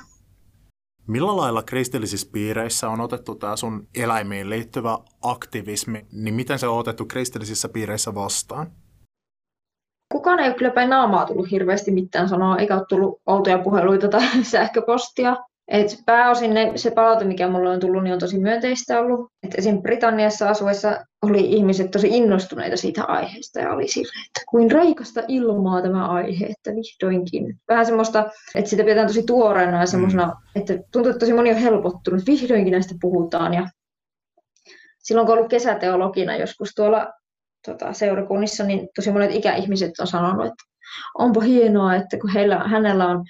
[1.08, 6.80] Millä lailla kristillisissä piireissä on otettu tämä sun eläimiin liittyvä aktivismi, niin miten se on
[6.80, 8.72] otettu kristillisissä piireissä vastaan?
[10.26, 14.08] Kukaan ei ole kyllä päin naamaa tullut hirveästi mitään sanoa, eikä ole tullut outoja puheluita
[14.08, 15.36] tai sähköpostia.
[15.68, 19.32] Et pääosin ne, se palaute, mikä mulle on tullut, niin on tosi myönteistä ollut.
[19.44, 19.82] Et esim.
[19.82, 25.82] Britanniassa asuessa oli ihmiset tosi innostuneita siitä aiheesta ja oli silleen, että kuin raikasta ilmaa
[25.82, 27.56] tämä aihe, että vihdoinkin.
[27.68, 30.62] Vähän semmoista, että sitä pidetään tosi tuoreena ja semmoisena, mm.
[30.62, 33.54] että tuntuu, että tosi moni on helpottunut, vihdoinkin näistä puhutaan.
[33.54, 33.68] Ja
[35.04, 37.14] silloin kun ollut kesäteologina joskus tuolla
[37.66, 40.64] tota, seurakunnissa, niin tosi monet ikäihmiset on sanonut, että
[41.18, 43.26] onpa hienoa, että kun heillä, hänellä on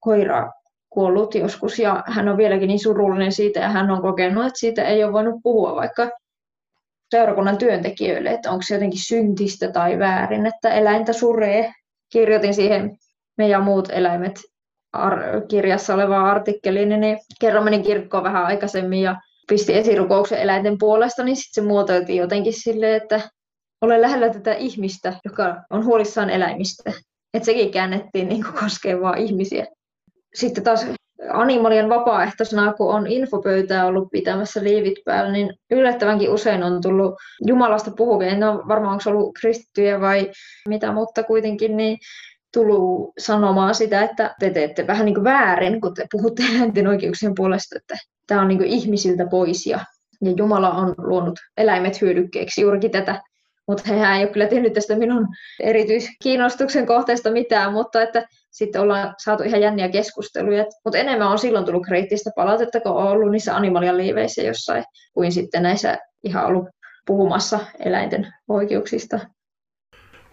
[0.00, 0.50] koira
[0.90, 4.84] kuollut joskus ja hän on vieläkin niin surullinen siitä ja hän on kokenut, että siitä
[4.84, 6.10] ei ole voinut puhua vaikka
[7.10, 11.72] seurakunnan työntekijöille, että onko se jotenkin syntistä tai väärin, että eläintä suree.
[12.12, 12.98] Kirjoitin siihen
[13.38, 14.40] meidän muut eläimet
[15.48, 19.16] kirjassa olevaan artikkeliin, niin kerran menin kirkkoon vähän aikaisemmin ja
[19.48, 23.20] pisti esirukouksen eläinten puolesta, niin sitten se muotoiltiin jotenkin silleen, että
[23.80, 26.92] ole lähellä tätä ihmistä, joka on huolissaan eläimistä.
[27.34, 29.66] Että sekin käännettiin niin kuin koskee ihmisiä.
[30.34, 30.86] Sitten taas
[31.28, 37.14] Animalien vapaaehtoisena, kun on infopöytää ollut pitämässä liivit päällä, niin yllättävänkin usein on tullut
[37.46, 38.28] Jumalasta puhuvia.
[38.28, 40.30] En ole varmaan, onko ollut kristittyjä vai
[40.68, 41.98] mitä, mutta kuitenkin niin
[42.52, 47.34] tullut sanomaan sitä, että te teette vähän niin kuin väärin, kun te puhutte eläinten oikeuksien
[47.34, 49.80] puolesta, että tämä on niin kuin ihmisiltä pois ja,
[50.20, 53.22] ja Jumala on luonut eläimet hyödykkeeksi juurikin tätä
[53.70, 55.28] mutta hehän ei ole kyllä tehnyt tästä minun
[55.60, 60.64] erityiskiinnostuksen kohteesta mitään, mutta että sitten ollaan saatu ihan jänniä keskusteluja.
[60.84, 65.32] Mutta enemmän on silloin tullut kriittistä palautetta, kun on ollut niissä animalian liiveissä jossain, kuin
[65.32, 66.68] sitten näissä ihan ollut
[67.06, 69.20] puhumassa eläinten oikeuksista.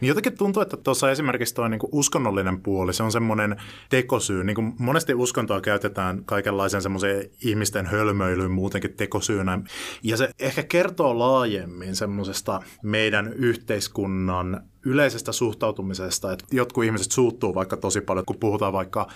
[0.01, 3.55] Niin jotenkin tuntuu, että tuossa esimerkiksi tuo niin uskonnollinen puoli, se on semmoinen
[3.89, 4.43] tekosyy.
[4.43, 9.60] Niin kuin monesti uskontoa käytetään kaikenlaisen semmoiseen ihmisten hölmöilyyn muutenkin tekosyynä.
[10.03, 17.78] Ja se ehkä kertoo laajemmin semmoisesta meidän yhteiskunnan yleisestä suhtautumisesta, että jotkut ihmiset suuttuu vaikka
[17.78, 19.08] tosi paljon, kun puhutaan vaikka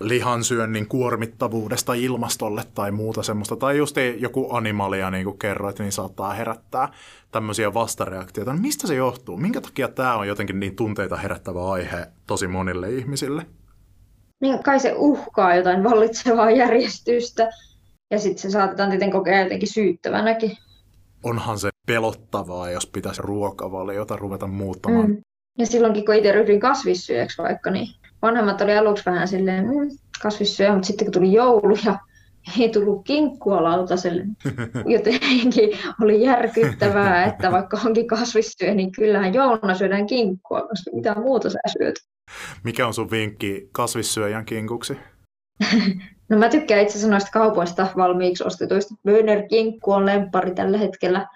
[0.00, 6.34] lihansyönnin kuormittavuudesta ilmastolle tai muuta semmoista, tai just joku animalia, niin kuin kerroit, niin saattaa
[6.34, 6.88] herättää
[7.30, 8.52] tämmöisiä vastareaktioita.
[8.52, 9.36] No mistä se johtuu?
[9.36, 13.46] Minkä takia tämä on jotenkin niin tunteita herättävä aihe tosi monille ihmisille?
[14.40, 17.50] Niin kai se uhkaa jotain vallitsevaa järjestystä,
[18.10, 20.56] ja sitten se saatetaan tietenkin kokea jotenkin syyttävänäkin.
[21.22, 25.10] Onhan se pelottavaa, jos pitäisi ruokavaliota ruveta muuttamaan.
[25.10, 25.22] Mm.
[25.58, 27.86] Ja silloinkin, kun itse ryhdyin kasvissyöjäksi vaikka, niin
[28.22, 29.90] vanhemmat oli aluksi vähän silleen mm,
[30.22, 31.98] kasvissyöjä, mutta sitten kun tuli joulu ja
[32.60, 34.24] ei tullut kinkkua lautaselle.
[34.94, 41.50] Jotenkin oli järkyttävää, että vaikka onkin kasvissyöjä, niin kyllähän jouluna syödään kinkkua, koska mitä muuta
[41.50, 41.94] sä syöt.
[42.64, 44.98] Mikä on sun vinkki kasvissyöjän kinkuksi?
[46.28, 48.94] no mä tykkään itse asiassa noista kaupoista valmiiksi ostetuista.
[49.04, 51.26] Böner kinkku on lempari tällä hetkellä.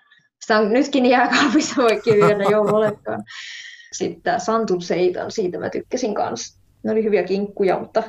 [0.49, 3.23] Sitä on nytkin jääkaapissa, vaikka vielä joulullekaan.
[3.93, 6.61] Sitten Santun seitan, siitä mä tykkäsin kanssa.
[6.83, 8.03] Ne oli hyviä kinkkuja, mutta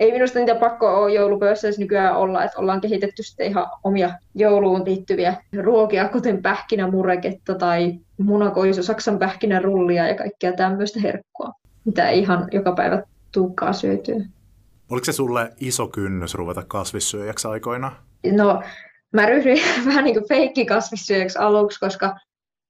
[0.00, 4.84] ei minusta niitä pakko ole joulupöydässä nykyään olla, että ollaan kehitetty sitten ihan omia jouluun
[4.84, 11.52] liittyviä ruokia, kuten pähkinämureketta tai munakoisu, saksan pähkinärullia ja kaikkea tämmöistä herkkua,
[11.84, 13.02] mitä ei ihan joka päivä
[13.32, 14.16] tuukkaa syötyä.
[14.90, 17.92] Oliko se sulle iso kynnys ruveta kasvissyöjäksi aikoina?
[18.32, 18.62] No,
[19.14, 22.06] mä ryhdyin vähän niin kuin feikkikasvissyöjäksi aluksi, koska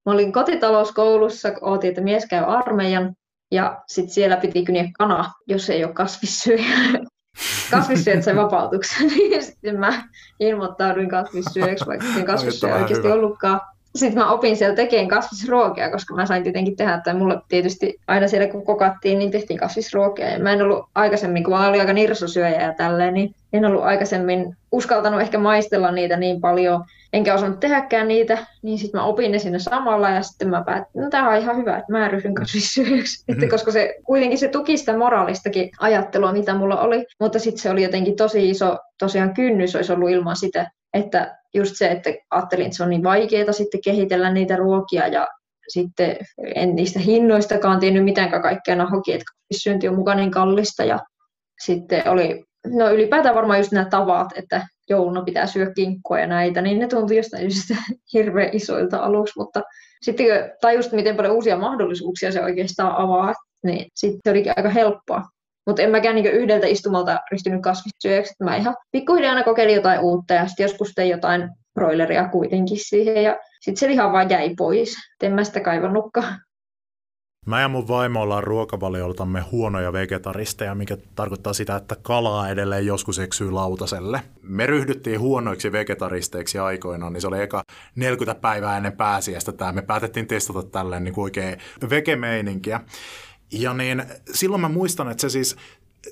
[0.07, 3.15] mä olin kotitalouskoulussa, ootin, että mies käy armeijan,
[3.51, 6.65] ja sitten siellä piti kyniä kana, jos ei ole kasvissyöjä.
[7.71, 10.09] kasvissyöjät sai vapautuksen, niin sitten mä
[10.41, 13.61] ilmoittauduin kasvissyöjäksi, vaikka kasvissyöjä oikeasti ollutkaan
[13.97, 18.29] sitten mä opin siellä tekemään kasvisruokia, koska mä sain tietenkin tehdä, tai mulle tietysti aina
[18.29, 20.31] siellä kun kokattiin, niin tehtiin kasvisruokia.
[20.31, 23.85] Ja mä en ollut aikaisemmin, kun mä olin aika nirsosyöjä ja tälleen, niin en ollut
[23.85, 29.33] aikaisemmin uskaltanut ehkä maistella niitä niin paljon, enkä osannut tehdäkään niitä, niin sitten mä opin
[29.33, 32.35] ne sinne samalla ja sitten mä päätin, no tämä on ihan hyvä, että mä ryhdyn
[32.35, 33.49] kasvissyöjäksi, mm-hmm.
[33.49, 37.83] koska se kuitenkin se tuki sitä moraalistakin ajattelua, mitä mulla oli, mutta sitten se oli
[37.83, 42.77] jotenkin tosi iso, tosiaan kynnys olisi ollut ilman sitä, että just se, että ajattelin, että
[42.77, 45.29] se on niin vaikeaa sitten kehitellä niitä ruokia ja
[45.69, 46.17] sitten
[46.55, 49.25] en niistä hinnoistakaan tiennyt mitään kaikkea hoki, että
[49.57, 50.99] syönti on mukaan niin kallista ja
[51.65, 56.63] sitten oli, no ylipäätään varmaan just nämä tavat, että jouluna pitää syödä kinkkua ja näitä,
[56.63, 57.71] niin ne tuntui jostain just
[58.13, 59.63] hirveän isoilta aluksi, mutta
[60.03, 60.27] sitten
[60.61, 65.23] tai just miten paljon uusia mahdollisuuksia se oikeastaan avaa, niin sitten se olikin aika helppoa.
[65.67, 68.35] Mutta en mäkään niinku yhdeltä istumalta ryhtynyt kasvissyöjäksi.
[68.45, 73.23] Mä ihan pikkuhiljaa aina kokeilin jotain uutta ja sitten joskus tein jotain broileria kuitenkin siihen.
[73.23, 74.95] Ja sitten se liha vaan jäi pois.
[75.23, 76.41] En mä sitä kaivannutkaan.
[77.47, 83.19] Mä ja mun vaimo ollaan ruokavalioltamme huonoja vegetaristeja, mikä tarkoittaa sitä, että kalaa edelleen joskus
[83.19, 84.21] eksyy lautaselle.
[84.43, 87.63] Me ryhdyttiin huonoiksi vegetaristeiksi aikoinaan, niin se oli eka
[87.97, 89.73] 40 päivää ennen pääsiäistä tämä.
[89.73, 91.59] Me päätettiin testata tälleen niin oikein
[91.91, 92.81] vekemeininkiä.
[93.61, 95.57] Ja niin silloin mä muistan, että se siis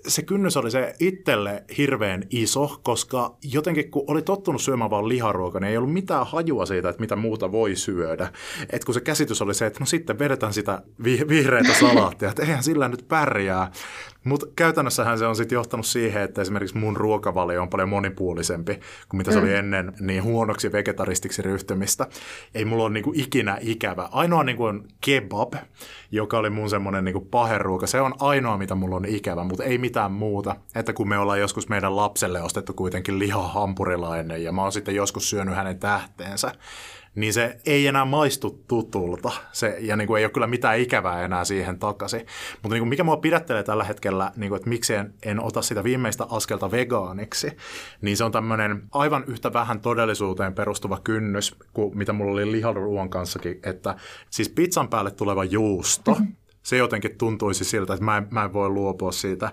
[0.07, 5.61] se kynnys oli se itselle hirveän iso, koska jotenkin kun oli tottunut syömään vaan liharuokaa,
[5.61, 8.33] niin ei ollut mitään hajua siitä, että mitä muuta voi syödä.
[8.71, 12.43] Et kun se käsitys oli se, että no sitten vedetään sitä vi- vihreitä salaattia, että
[12.43, 13.73] eihän sillä nyt pärjää.
[14.25, 18.75] Mutta käytännössähän se on sitten johtanut siihen, että esimerkiksi mun ruokavalio on paljon monipuolisempi
[19.09, 19.45] kuin mitä se mm.
[19.45, 22.07] oli ennen niin huonoksi vegetaristiksi ryhtymistä.
[22.55, 24.09] Ei mulla ole niinku ikinä ikävä.
[24.13, 25.55] Ainoa niinku on kebab,
[26.11, 27.87] joka oli mun semmoinen niinku paheruoka.
[27.87, 30.57] Se on ainoa, mitä mulla on ikävä, mutta ei mitään muuta.
[30.75, 35.31] Että kun me ollaan joskus meidän lapselle ostettu kuitenkin lihahampurilainen ja mä oon sitten joskus
[35.31, 36.53] syönyt hänen tähteensä,
[37.14, 39.33] niin se ei enää maistu tutulta.
[39.53, 42.27] Se, ja niin kuin ei ole kyllä mitään ikävää enää siihen takaisin.
[42.62, 45.62] Mutta niin kuin mikä mua pidättelee tällä hetkellä, niin kuin, että miksi en, en ota
[45.62, 47.57] sitä viimeistä askelta vegaaniksi,
[48.01, 53.11] niin se on tämmöinen aivan yhtä vähän todellisuuteen perustuva kynnys kuin mitä mulla oli liharuuan
[53.11, 53.96] kanssakin, että
[54.31, 56.35] siis pizzan päälle tuleva juusto, mm-hmm.
[56.62, 59.53] se jotenkin tuntuisi siltä, että mä en, mä en voi luopua siitä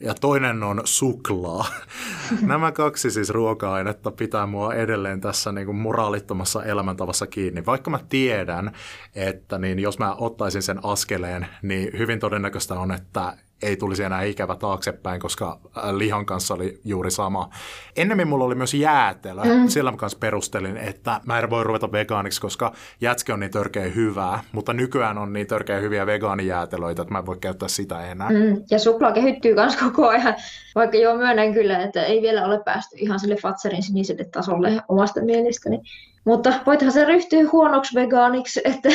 [0.00, 1.66] ja toinen on suklaa.
[2.42, 7.66] Nämä kaksi siis ruoka-ainetta pitää mua edelleen tässä niin kuin moraalittomassa elämäntavassa kiinni.
[7.66, 8.72] Vaikka mä tiedän,
[9.14, 14.22] että niin jos mä ottaisin sen askeleen, niin hyvin todennäköistä on, että ei tulisi enää
[14.22, 17.50] ikävä taaksepäin, koska äh, lihan kanssa oli juuri sama.
[17.96, 19.42] Ennemmin mulla oli myös jäätelö.
[19.44, 19.68] Mm.
[19.68, 23.84] Sillä mä kanssa perustelin, että mä en voi ruveta vegaaniksi, koska jätske on niin törkeä
[23.84, 28.30] hyvää, mutta nykyään on niin törkeä hyviä vegaanijäätelöitä, että mä en voi käyttää sitä enää.
[28.30, 28.62] Mm.
[28.70, 30.34] Ja suklaa kehittyy myös koko ajan,
[30.74, 35.24] vaikka joo myönnän kyllä, että ei vielä ole päästy ihan sille Fatserin siniselle tasolle omasta
[35.24, 35.80] mielestäni.
[36.24, 38.88] Mutta voithan se ryhtyä huonoksi vegaaniksi, että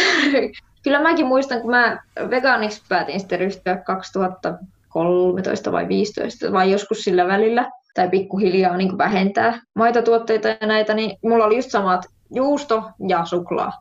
[0.84, 7.28] kyllä mäkin muistan, kun mä vegaaniksi päätin sitten ryhtyä 2013 vai 2015 vai joskus sillä
[7.28, 13.26] välillä, tai pikkuhiljaa niin vähentää maitotuotteita ja näitä, niin mulla oli just samat juusto ja
[13.26, 13.72] suklaa.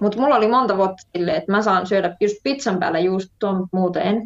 [0.00, 3.76] Mutta mulla oli monta vuotta silleen, että mä saan syödä just pizzan päällä juustoa, mutta
[3.76, 4.22] muuten en.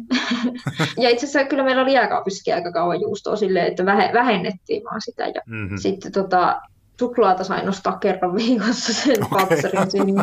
[1.03, 5.27] ja itse asiassa kyllä meillä oli jääkaapissakin aika kauan juustoa silleen, että vähennettiin vaan sitä.
[5.27, 5.77] Ja mm-hmm.
[5.77, 6.61] sitten tota,
[6.99, 9.39] suklaata sain nostaa kerran viikossa sen okay.
[9.39, 10.15] patserin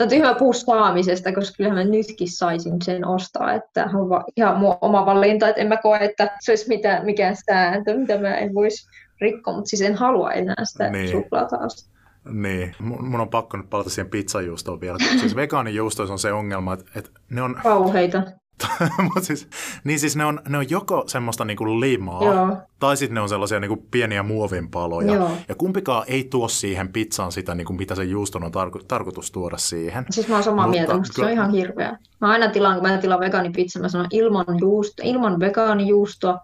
[0.00, 4.76] on tyhmä puhua saamisesta, koska kyllä mä nytkin saisin sen ostaa, että on ihan mun
[4.80, 8.54] oma valinta, että en mä koe, että se olisi mitään, mikään sääntö, mitä mä en
[8.54, 8.88] voisi
[9.20, 11.10] rikkoa, mutta siis en halua enää sitä niin.
[11.10, 11.92] suklaata ostaa.
[12.32, 14.98] Niin, mun on pakko nyt palata siihen pizzajuustoon vielä.
[15.20, 17.60] Siis vegaanijuustoissa on se ongelma, että, että ne on...
[17.62, 18.22] Kauheita.
[19.14, 19.48] Mut siis,
[19.84, 22.56] niin siis ne on, ne on joko semmoista niinku limaa, Joo.
[22.78, 25.14] tai sitten ne on sellaisia niinku pieniä muovinpaloja.
[25.14, 25.30] Joo.
[25.48, 29.56] Ja kumpikaan ei tuo siihen pizzaan sitä, niinku, mitä se juuston on tarko- tarkoitus tuoda
[29.56, 30.06] siihen.
[30.10, 31.98] Siis mä oon samaa Mutta mieltä, mutta se on ihan hirveä.
[32.20, 36.38] Mä aina tilaan, kun mä tilaan vegaanipizzan, mä sanon ilman, juusto, ilman vegaanijuustoa,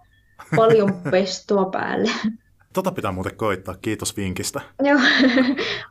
[0.57, 2.11] paljon pestoa päälle.
[2.73, 4.61] Tota pitää muuten koittaa, kiitos vinkistä.
[4.83, 5.01] Joo,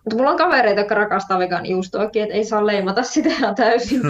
[0.04, 4.02] mutta mulla on kavereita, jotka rakastaa vegaanijuustoakin, että ei saa leimata sitä ihan täysin.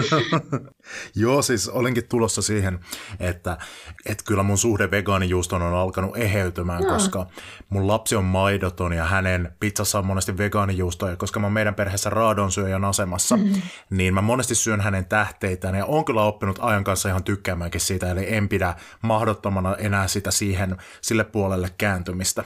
[1.14, 2.78] Joo, siis olinkin tulossa siihen,
[3.20, 3.58] että,
[4.06, 6.92] että kyllä mun suhde vegaanijuustoon on alkanut eheytymään, Joo.
[6.92, 7.26] koska
[7.68, 11.74] mun lapsi on maidoton ja hänen pizzassa on monesti vegaanijuustoa, ja koska mä oon meidän
[11.74, 13.62] perheessä raadonsyöjän asemassa, mm-hmm.
[13.90, 18.10] niin mä monesti syön hänen tähteitään, ja oon kyllä oppinut ajan kanssa ihan tykkäämäänkin siitä,
[18.10, 22.44] eli en pidä mahdottomana enää sitä siihen, sille puolelle kääntymistä.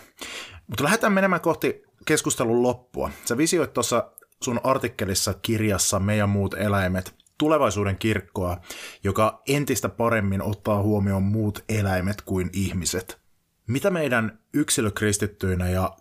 [0.67, 3.11] Mutta lähdetään menemään kohti keskustelun loppua.
[3.25, 4.11] Sä visioit tuossa
[4.43, 8.57] sun artikkelissa kirjassa Me ja muut eläimet tulevaisuuden kirkkoa,
[9.05, 13.19] joka entistä paremmin ottaa huomioon muut eläimet kuin ihmiset.
[13.67, 15.97] Mitä meidän yksilökristittyinä ja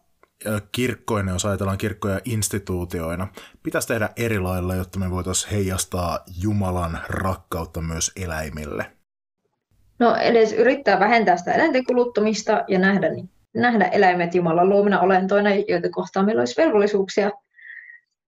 [0.72, 3.28] kirkkoina, jos ajatellaan kirkkoja instituutioina,
[3.64, 8.92] pitäisi tehdä eri lailla, jotta me voitaisiin heijastaa Jumalan rakkautta myös eläimille?
[10.00, 13.08] No edes yrittää vähentää sitä eläinten kuluttamista ja nähdä,
[13.54, 17.32] nähdä eläimet Jumalan luomina olentoina, joita kohtaan meillä olisi velvollisuuksia.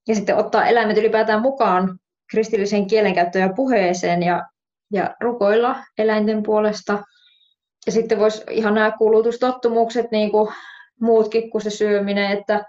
[0.07, 1.99] Ja sitten ottaa eläimet ylipäätään mukaan
[2.33, 4.43] kristilliseen kielenkäyttöön ja puheeseen ja,
[4.91, 7.03] ja rukoilla eläinten puolesta.
[7.85, 10.53] Ja sitten voisi ihan nämä kulutustottumukset, niin kuin
[11.01, 12.65] muutkin kuin se syöminen, että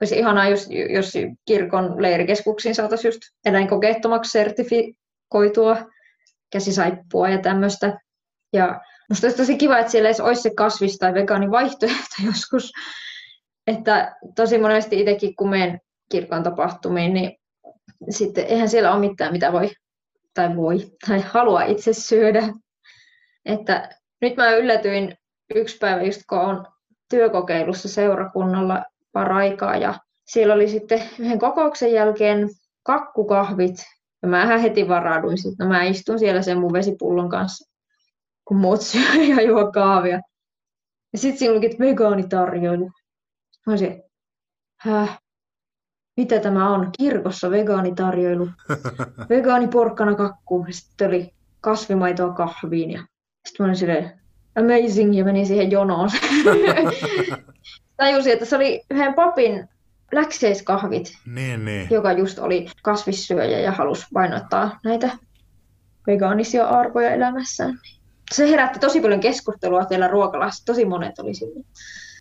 [0.00, 1.12] olisi ihanaa, jos, jos
[1.46, 5.76] kirkon leirikeskuksiin saataisiin just eläinkokeettomaksi sertifikoitua
[6.52, 7.98] käsisaippua ja tämmöistä.
[8.52, 12.72] Ja musta olisi tosi kiva, että siellä edes olisi se kasvis- tai vegaanivaihtoehto joskus.
[13.66, 15.80] Että tosi monesti itsekin, kun menen
[16.10, 17.41] kirkon tapahtumiin, niin
[18.10, 19.70] sitten eihän siellä ole mitään, mitä voi
[20.34, 22.42] tai voi tai halua itse syödä.
[23.44, 23.88] Että
[24.20, 25.16] nyt mä yllätyin
[25.54, 26.66] yksi päivä, just kun on
[27.10, 29.94] työkokeilussa seurakunnalla paraikaa ja
[30.26, 32.48] siellä oli sitten yhden kokouksen jälkeen
[32.82, 33.76] kakkukahvit
[34.22, 35.66] ja mä heti varauduin sitten.
[35.66, 37.72] No mä istun siellä sen mun vesipullon kanssa,
[38.44, 40.20] kun muut syö ja juo kahvia.
[41.12, 42.90] Ja sitten siinä että vegaanitarjoilu.
[43.66, 44.02] Mä olisin,
[44.80, 45.21] häh?
[46.16, 46.90] Mitä tämä on?
[46.98, 48.48] Kirkossa vegaanitarjoilu.
[49.28, 50.64] Vegaaniporkkana kakku.
[50.66, 52.90] Ja Sitten oli kasvimaitoa kahviin.
[52.90, 52.98] Ja
[53.48, 54.20] sitten mä olin silleen,
[54.56, 56.10] amazing, ja menin siihen jonoon.
[57.96, 59.68] Tajusin, että se oli yhden papin
[60.12, 61.86] läkseiskahvit, Niin, niin.
[61.90, 65.10] joka just oli kasvissyöjä ja halusi painottaa näitä
[66.06, 67.78] vegaanisia arvoja elämässään.
[68.32, 70.64] Se herätti tosi paljon keskustelua siellä ruokalassa.
[70.66, 71.64] Tosi monet oli silleen,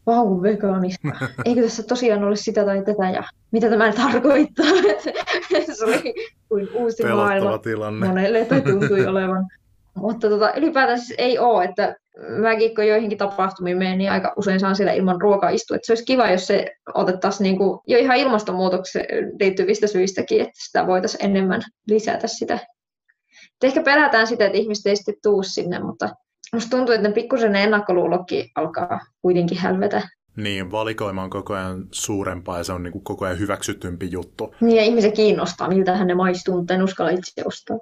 [0.06, 1.08] vau, vegaanista.
[1.46, 4.66] Eikö tässä tosiaan ole sitä tai tätä ja mitä tämä tarkoittaa?
[5.78, 6.14] se oli
[6.50, 8.08] kuin uusi Pelottava maailma tilanne.
[8.08, 9.48] monelle tai tuntui olevan.
[9.96, 11.96] Mutta tota, ylipäätään siis ei ole, että
[12.42, 15.76] mäkin kun joihinkin tapahtumiin menen, niin aika usein saan siellä ilman ruokaa istua.
[15.76, 20.54] Että se olisi kiva, jos se otettaisiin niin kuin jo ihan ilmastonmuutokseen liittyvistä syistäkin, että
[20.56, 22.54] sitä voitaisiin enemmän lisätä sitä.
[22.54, 26.10] Et ehkä pelätään sitä, että ihmiset ei sitten tuu sinne, mutta
[26.54, 30.10] musta tuntuu, että pikkusen ne ennakkoluulokki alkaa kuitenkin hälvetä.
[30.36, 34.56] Niin, valikoima on koko ajan suurempaa ja se on niin kuin koko ajan hyväksytympi juttu.
[34.62, 37.78] Niin ja ihmisiä kiinnostaa, miltähän ne maistuu, mutta en uskalla itse ostaa.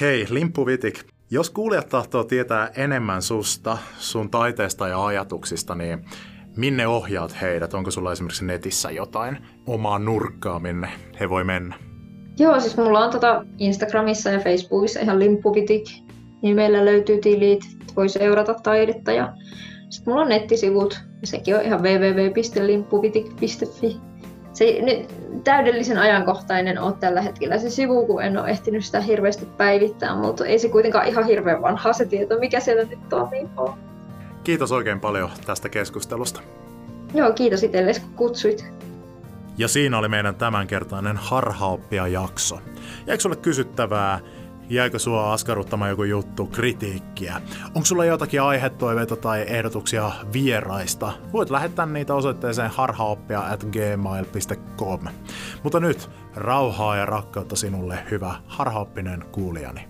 [0.00, 1.00] Hei, Limppu Vitik,
[1.30, 6.04] jos kuulijat tahtoo tietää enemmän susta, sun taiteesta ja ajatuksista, niin
[6.56, 7.74] minne ohjaat heidät?
[7.74, 10.88] Onko sulla esimerkiksi netissä jotain omaa nurkkaa, minne
[11.20, 11.76] he voi mennä?
[12.38, 15.84] Joo, siis mulla on tota Instagramissa ja Facebookissa ihan limppuvitik.
[16.42, 17.60] Niin meillä löytyy tilit,
[17.96, 19.32] voi seurata taidetta ja
[19.90, 24.00] sitten mulla on nettisivut ja sekin on ihan www.limppuvitik.fi.
[24.52, 25.14] Se ei nyt
[25.44, 30.46] täydellisen ajankohtainen ole tällä hetkellä se sivu, kun en ole ehtinyt sitä hirveästi päivittää, mutta
[30.46, 33.48] ei se kuitenkaan ihan hirveän vanha se tieto, mikä siellä nyt toimii.
[33.56, 33.78] on.
[34.44, 36.40] Kiitos oikein paljon tästä keskustelusta.
[37.14, 38.64] Joo, kiitos itsellesi kun kutsuit.
[39.58, 42.58] Ja siinä oli meidän tämänkertainen harhaoppia jakso.
[43.06, 44.20] Jäikö sulle kysyttävää?
[44.70, 47.40] Jäikö sua askarruttamaan joku juttu, kritiikkiä?
[47.66, 51.12] Onko sulla jotakin aihetoiveita tai ehdotuksia vieraista?
[51.32, 55.00] Voit lähettää niitä osoitteeseen harhaoppia at gmail.com.
[55.62, 59.89] Mutta nyt rauhaa ja rakkautta sinulle, hyvä harhaoppinen kuulijani.